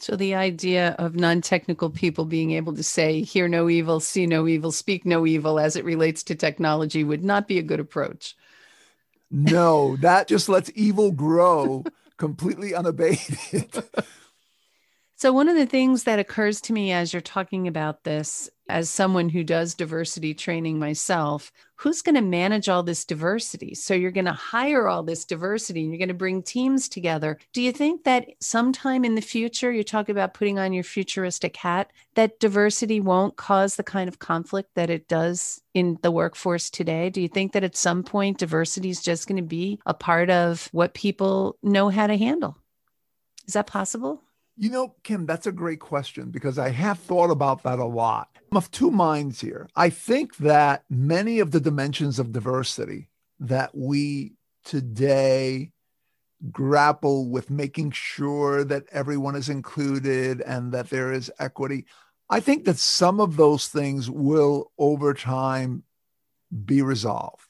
So 0.00 0.16
the 0.16 0.34
idea 0.34 0.96
of 0.98 1.14
non-technical 1.14 1.90
people 1.90 2.24
being 2.24 2.52
able 2.52 2.74
to 2.74 2.82
say 2.82 3.22
hear 3.22 3.48
no 3.48 3.68
evil, 3.68 4.00
see 4.00 4.26
no 4.26 4.48
evil, 4.48 4.72
speak 4.72 5.04
no 5.04 5.26
evil 5.26 5.60
as 5.60 5.76
it 5.76 5.84
relates 5.84 6.22
to 6.24 6.34
technology 6.34 7.04
would 7.04 7.22
not 7.22 7.46
be 7.46 7.58
a 7.58 7.62
good 7.62 7.80
approach. 7.80 8.34
No, 9.30 9.96
that 9.96 10.26
just 10.26 10.48
lets 10.48 10.70
evil 10.74 11.12
grow 11.12 11.84
completely 12.16 12.74
unabated. 12.74 13.84
So, 15.20 15.34
one 15.34 15.50
of 15.50 15.56
the 15.56 15.66
things 15.66 16.04
that 16.04 16.18
occurs 16.18 16.62
to 16.62 16.72
me 16.72 16.92
as 16.92 17.12
you're 17.12 17.20
talking 17.20 17.68
about 17.68 18.04
this, 18.04 18.48
as 18.70 18.88
someone 18.88 19.28
who 19.28 19.44
does 19.44 19.74
diversity 19.74 20.32
training 20.32 20.78
myself, 20.78 21.52
who's 21.74 22.00
going 22.00 22.14
to 22.14 22.22
manage 22.22 22.70
all 22.70 22.82
this 22.82 23.04
diversity? 23.04 23.74
So, 23.74 23.92
you're 23.92 24.12
going 24.12 24.24
to 24.24 24.32
hire 24.32 24.88
all 24.88 25.02
this 25.02 25.26
diversity 25.26 25.82
and 25.82 25.90
you're 25.90 25.98
going 25.98 26.08
to 26.08 26.14
bring 26.14 26.42
teams 26.42 26.88
together. 26.88 27.38
Do 27.52 27.60
you 27.60 27.70
think 27.70 28.04
that 28.04 28.28
sometime 28.40 29.04
in 29.04 29.14
the 29.14 29.20
future, 29.20 29.70
you 29.70 29.84
talk 29.84 30.08
about 30.08 30.32
putting 30.32 30.58
on 30.58 30.72
your 30.72 30.84
futuristic 30.84 31.54
hat, 31.54 31.92
that 32.14 32.40
diversity 32.40 32.98
won't 32.98 33.36
cause 33.36 33.76
the 33.76 33.84
kind 33.84 34.08
of 34.08 34.20
conflict 34.20 34.70
that 34.74 34.88
it 34.88 35.06
does 35.06 35.60
in 35.74 35.98
the 36.00 36.10
workforce 36.10 36.70
today? 36.70 37.10
Do 37.10 37.20
you 37.20 37.28
think 37.28 37.52
that 37.52 37.64
at 37.64 37.76
some 37.76 38.04
point, 38.04 38.38
diversity 38.38 38.88
is 38.88 39.02
just 39.02 39.28
going 39.28 39.36
to 39.36 39.42
be 39.42 39.80
a 39.84 39.92
part 39.92 40.30
of 40.30 40.70
what 40.72 40.94
people 40.94 41.58
know 41.62 41.90
how 41.90 42.06
to 42.06 42.16
handle? 42.16 42.56
Is 43.46 43.52
that 43.52 43.66
possible? 43.66 44.22
You 44.56 44.70
know, 44.70 44.94
Kim, 45.02 45.26
that's 45.26 45.46
a 45.46 45.52
great 45.52 45.80
question 45.80 46.30
because 46.30 46.58
I 46.58 46.70
have 46.70 46.98
thought 46.98 47.30
about 47.30 47.62
that 47.62 47.78
a 47.78 47.84
lot. 47.84 48.28
I'm 48.50 48.58
of 48.58 48.70
two 48.70 48.90
minds 48.90 49.40
here. 49.40 49.68
I 49.74 49.90
think 49.90 50.36
that 50.38 50.84
many 50.90 51.38
of 51.38 51.50
the 51.50 51.60
dimensions 51.60 52.18
of 52.18 52.32
diversity 52.32 53.08
that 53.38 53.74
we 53.74 54.34
today 54.64 55.72
grapple 56.50 57.28
with 57.28 57.50
making 57.50 57.90
sure 57.90 58.64
that 58.64 58.84
everyone 58.92 59.36
is 59.36 59.48
included 59.48 60.40
and 60.42 60.72
that 60.72 60.90
there 60.90 61.12
is 61.12 61.30
equity, 61.38 61.86
I 62.28 62.40
think 62.40 62.64
that 62.64 62.78
some 62.78 63.20
of 63.20 63.36
those 63.36 63.68
things 63.68 64.10
will 64.10 64.70
over 64.78 65.14
time 65.14 65.84
be 66.64 66.82
resolved. 66.82 67.44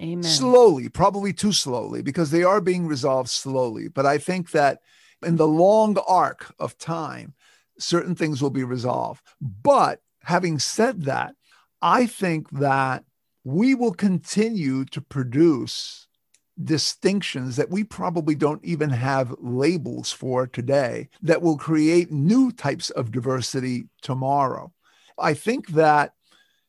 Amen. 0.00 0.24
Slowly, 0.24 0.88
probably 0.88 1.32
too 1.32 1.52
slowly, 1.52 2.02
because 2.02 2.30
they 2.30 2.42
are 2.42 2.60
being 2.60 2.86
resolved 2.86 3.28
slowly. 3.28 3.88
But 3.88 4.06
I 4.06 4.18
think 4.18 4.50
that 4.50 4.80
in 5.24 5.36
the 5.36 5.48
long 5.48 5.96
arc 6.06 6.54
of 6.58 6.78
time, 6.78 7.34
certain 7.78 8.14
things 8.14 8.40
will 8.40 8.50
be 8.50 8.64
resolved. 8.64 9.22
But 9.40 10.00
having 10.22 10.58
said 10.58 11.02
that, 11.02 11.34
I 11.82 12.06
think 12.06 12.50
that 12.50 13.04
we 13.44 13.74
will 13.74 13.92
continue 13.92 14.84
to 14.86 15.00
produce 15.00 16.06
distinctions 16.62 17.56
that 17.56 17.70
we 17.70 17.82
probably 17.82 18.34
don't 18.34 18.64
even 18.64 18.90
have 18.90 19.34
labels 19.40 20.12
for 20.12 20.46
today 20.46 21.08
that 21.20 21.42
will 21.42 21.58
create 21.58 22.12
new 22.12 22.52
types 22.52 22.90
of 22.90 23.10
diversity 23.10 23.84
tomorrow. 24.02 24.72
I 25.18 25.34
think 25.34 25.68
that 25.70 26.12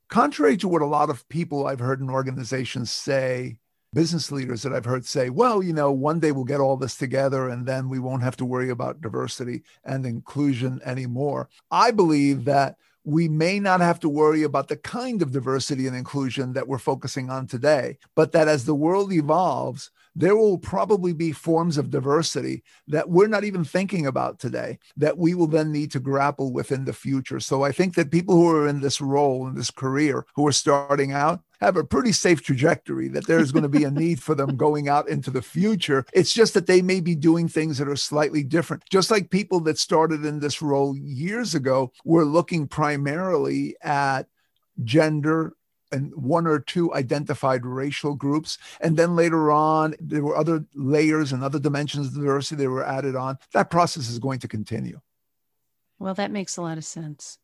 contrary 0.09 0.57
to 0.57 0.67
what 0.67 0.81
a 0.81 0.87
lot 0.87 1.09
of 1.09 1.27
people 1.29 1.67
I've 1.67 1.79
heard 1.79 2.01
in 2.01 2.09
organizations 2.09 2.91
say, 2.91 3.57
business 3.95 4.29
leaders 4.29 4.61
that 4.61 4.73
I've 4.73 4.85
heard 4.85 5.05
say, 5.05 5.29
well, 5.29 5.63
you 5.63 5.71
know, 5.71 5.89
one 5.89 6.19
day 6.19 6.33
we'll 6.33 6.43
get 6.43 6.59
all 6.59 6.75
this 6.75 6.97
together 6.97 7.49
and 7.49 7.65
then 7.65 7.87
we 7.87 7.97
won't 7.97 8.23
have 8.23 8.35
to 8.37 8.45
worry 8.45 8.69
about 8.69 9.01
diversity 9.01 9.63
and 9.85 10.05
inclusion 10.05 10.81
anymore. 10.85 11.49
I 11.71 11.91
believe 11.91 12.43
that 12.45 12.75
we 13.05 13.29
may 13.29 13.59
not 13.59 13.79
have 13.79 13.99
to 14.01 14.09
worry 14.09 14.43
about 14.43 14.67
the 14.67 14.75
kind 14.75 15.21
of 15.21 15.31
diversity 15.31 15.87
and 15.87 15.95
inclusion 15.95 16.53
that 16.53 16.67
we're 16.67 16.77
focusing 16.77 17.29
on 17.29 17.47
today, 17.47 17.97
but 18.15 18.33
that 18.33 18.49
as 18.49 18.65
the 18.65 18.75
world 18.75 19.13
evolves, 19.13 19.91
there 20.15 20.35
will 20.35 20.57
probably 20.57 21.13
be 21.13 21.31
forms 21.31 21.77
of 21.77 21.89
diversity 21.89 22.63
that 22.87 23.09
we're 23.09 23.27
not 23.27 23.43
even 23.43 23.63
thinking 23.63 24.07
about 24.07 24.39
today 24.39 24.79
that 24.97 25.17
we 25.17 25.33
will 25.33 25.47
then 25.47 25.71
need 25.71 25.91
to 25.91 25.99
grapple 25.99 26.51
with 26.51 26.71
in 26.71 26.85
the 26.85 26.93
future. 26.93 27.39
So 27.39 27.63
I 27.63 27.71
think 27.71 27.95
that 27.95 28.11
people 28.11 28.35
who 28.35 28.49
are 28.49 28.67
in 28.67 28.81
this 28.81 28.99
role, 28.99 29.47
in 29.47 29.55
this 29.55 29.71
career, 29.71 30.25
who 30.35 30.47
are 30.47 30.53
starting 30.53 31.11
out, 31.11 31.41
have 31.61 31.77
a 31.77 31.83
pretty 31.83 32.11
safe 32.11 32.41
trajectory 32.41 33.07
that 33.09 33.27
there's 33.27 33.51
going 33.51 33.63
to 33.63 33.69
be 33.69 33.83
a 33.83 33.91
need 34.05 34.21
for 34.21 34.35
them 34.35 34.57
going 34.57 34.87
out 34.87 35.07
into 35.07 35.31
the 35.31 35.41
future. 35.41 36.05
It's 36.13 36.33
just 36.33 36.53
that 36.53 36.67
they 36.67 36.81
may 36.81 37.01
be 37.01 37.15
doing 37.15 37.47
things 37.47 37.77
that 37.77 37.87
are 37.87 37.95
slightly 37.95 38.43
different. 38.43 38.83
Just 38.89 39.11
like 39.11 39.29
people 39.29 39.59
that 39.61 39.77
started 39.77 40.25
in 40.25 40.39
this 40.39 40.61
role 40.61 40.97
years 40.97 41.55
ago 41.55 41.91
were 42.03 42.25
looking 42.25 42.67
primarily 42.67 43.75
at 43.81 44.27
gender 44.83 45.53
and 45.91 46.13
one 46.15 46.47
or 46.47 46.59
two 46.59 46.93
identified 46.93 47.65
racial 47.65 48.15
groups. 48.15 48.57
And 48.81 48.97
then 48.97 49.15
later 49.15 49.51
on, 49.51 49.95
there 49.99 50.23
were 50.23 50.35
other 50.35 50.65
layers 50.73 51.31
and 51.31 51.43
other 51.43 51.59
dimensions 51.59 52.07
of 52.07 52.15
diversity 52.15 52.63
that 52.63 52.69
were 52.69 52.85
added 52.85 53.15
on. 53.15 53.37
That 53.53 53.69
process 53.69 54.09
is 54.09 54.19
going 54.19 54.39
to 54.39 54.47
continue. 54.47 54.99
Well, 55.99 56.13
that 56.15 56.31
makes 56.31 56.57
a 56.57 56.61
lot 56.61 56.77
of 56.77 56.85
sense. 56.85 57.39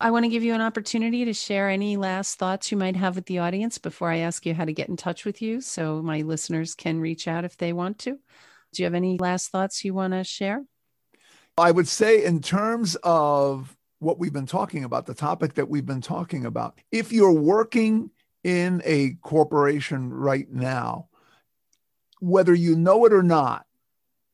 I 0.00 0.12
want 0.12 0.24
to 0.24 0.28
give 0.28 0.44
you 0.44 0.54
an 0.54 0.60
opportunity 0.60 1.24
to 1.24 1.34
share 1.34 1.68
any 1.68 1.96
last 1.96 2.38
thoughts 2.38 2.70
you 2.70 2.78
might 2.78 2.94
have 2.94 3.16
with 3.16 3.26
the 3.26 3.40
audience 3.40 3.78
before 3.78 4.10
I 4.12 4.18
ask 4.18 4.46
you 4.46 4.54
how 4.54 4.64
to 4.64 4.72
get 4.72 4.88
in 4.88 4.96
touch 4.96 5.24
with 5.24 5.42
you 5.42 5.60
so 5.60 6.00
my 6.02 6.22
listeners 6.22 6.76
can 6.76 7.00
reach 7.00 7.26
out 7.26 7.44
if 7.44 7.56
they 7.56 7.72
want 7.72 7.98
to. 8.00 8.12
Do 8.72 8.82
you 8.82 8.84
have 8.84 8.94
any 8.94 9.18
last 9.18 9.50
thoughts 9.50 9.84
you 9.84 9.94
want 9.94 10.12
to 10.12 10.22
share? 10.22 10.64
I 11.56 11.72
would 11.72 11.88
say, 11.88 12.24
in 12.24 12.40
terms 12.40 12.94
of 13.02 13.76
what 13.98 14.20
we've 14.20 14.32
been 14.32 14.46
talking 14.46 14.84
about, 14.84 15.06
the 15.06 15.14
topic 15.14 15.54
that 15.54 15.68
we've 15.68 15.86
been 15.86 16.00
talking 16.00 16.46
about, 16.46 16.78
if 16.92 17.12
you're 17.12 17.32
working 17.32 18.10
in 18.44 18.80
a 18.84 19.14
corporation 19.22 20.10
right 20.10 20.48
now, 20.48 21.08
whether 22.20 22.54
you 22.54 22.76
know 22.76 23.04
it 23.04 23.12
or 23.12 23.24
not, 23.24 23.66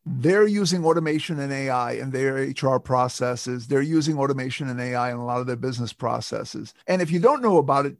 they're 0.06 0.46
using 0.46 0.84
automation 0.84 1.38
and 1.40 1.52
AI 1.52 1.92
in 1.92 2.10
their 2.10 2.34
HR 2.34 2.78
processes. 2.78 3.66
They're 3.66 3.82
using 3.82 4.18
automation 4.18 4.68
and 4.68 4.80
AI 4.80 5.10
in 5.10 5.16
a 5.16 5.24
lot 5.24 5.40
of 5.40 5.46
their 5.46 5.56
business 5.56 5.92
processes. 5.92 6.74
And 6.86 7.00
if 7.00 7.10
you 7.10 7.20
don't 7.20 7.42
know 7.42 7.58
about 7.58 7.86
it, 7.86 7.96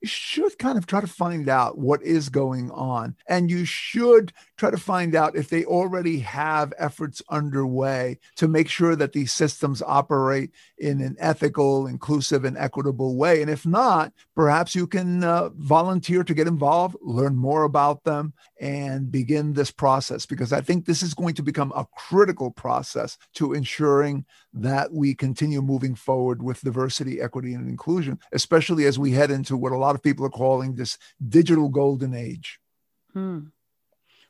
you 0.00 0.08
should 0.08 0.58
kind 0.58 0.76
of 0.76 0.86
try 0.86 1.00
to 1.00 1.06
find 1.06 1.48
out 1.48 1.78
what 1.78 2.02
is 2.02 2.28
going 2.28 2.70
on. 2.72 3.16
And 3.28 3.50
you 3.50 3.64
should 3.64 4.32
try 4.56 4.70
to 4.70 4.76
find 4.76 5.14
out 5.14 5.36
if 5.36 5.48
they 5.48 5.64
already 5.64 6.20
have 6.20 6.72
efforts 6.78 7.22
underway 7.28 8.18
to 8.36 8.46
make 8.46 8.68
sure 8.68 8.94
that 8.94 9.12
these 9.12 9.32
systems 9.32 9.82
operate 9.82 10.50
in 10.78 11.00
an 11.00 11.16
ethical, 11.18 11.86
inclusive, 11.86 12.44
and 12.44 12.56
equitable 12.56 13.16
way. 13.16 13.42
And 13.42 13.50
if 13.50 13.66
not, 13.66 14.12
perhaps 14.34 14.74
you 14.74 14.86
can 14.86 15.24
uh, 15.24 15.50
volunteer 15.56 16.22
to 16.24 16.34
get 16.34 16.46
involved, 16.46 16.96
learn 17.00 17.36
more 17.36 17.64
about 17.64 18.04
them, 18.04 18.32
and 18.60 19.10
begin 19.10 19.52
this 19.52 19.70
process 19.70 20.26
because 20.26 20.52
I 20.52 20.60
think 20.60 20.86
this 20.86 21.02
is 21.02 21.14
going 21.14 21.34
to 21.34 21.42
become 21.42 21.72
a 21.74 21.86
critical 21.96 22.50
process 22.50 23.18
to 23.34 23.52
ensuring 23.52 24.24
that 24.52 24.92
we 24.92 25.14
continue 25.14 25.62
moving 25.62 25.94
forward 25.94 26.42
with 26.42 26.62
diversity, 26.62 27.20
equity, 27.20 27.54
and 27.54 27.68
inclusion, 27.68 28.18
especially 28.32 28.86
as 28.86 28.98
we 28.98 29.10
head 29.10 29.30
into 29.30 29.56
what 29.56 29.72
a 29.72 29.78
lot 29.78 29.94
of 29.94 30.02
people 30.02 30.24
are 30.24 30.30
calling 30.30 30.74
this 30.74 30.96
digital 31.28 31.68
golden 31.68 32.14
age. 32.14 32.60
Hmm. 33.12 33.40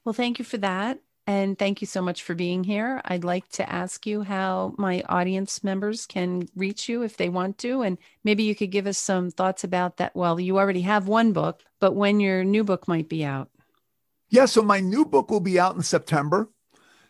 Well, 0.05 0.12
thank 0.12 0.38
you 0.38 0.44
for 0.44 0.59
that. 0.59 1.00
And 1.26 1.59
thank 1.59 1.80
you 1.80 1.86
so 1.86 2.02
much 2.02 2.22
for 2.22 2.34
being 2.34 2.64
here. 2.64 3.00
I'd 3.07 3.24
like 3.24 3.48
to 3.52 3.70
ask 3.72 4.07
you 4.07 4.22
how 4.22 4.74
my 4.76 5.02
audience 5.09 5.64
members 5.64 6.05
can 6.05 6.48
reach 6.55 6.86
you 6.86 7.02
if 7.02 7.16
they 7.16 7.30
want 7.30 7.57
to. 7.59 7.80
And 7.80 7.96
maybe 8.24 8.42
you 8.42 8.55
could 8.55 8.70
give 8.70 8.86
us 8.86 8.98
some 8.98 9.30
thoughts 9.30 9.64
about 9.64 9.96
that. 9.96 10.14
Well, 10.14 10.38
you 10.38 10.59
already 10.59 10.82
have 10.82 11.09
one 11.09 11.32
book, 11.32 11.62
but 11.80 11.94
when 11.94 12.20
your 12.20 12.44
new 12.44 12.62
book 12.62 12.86
might 12.86 13.09
be 13.09 13.24
out. 13.24 13.48
Yeah. 14.28 14.44
So 14.44 14.61
my 14.61 14.80
new 14.80 15.07
book 15.07 15.30
will 15.30 15.40
be 15.40 15.59
out 15.59 15.76
in 15.76 15.82
September. 15.82 16.50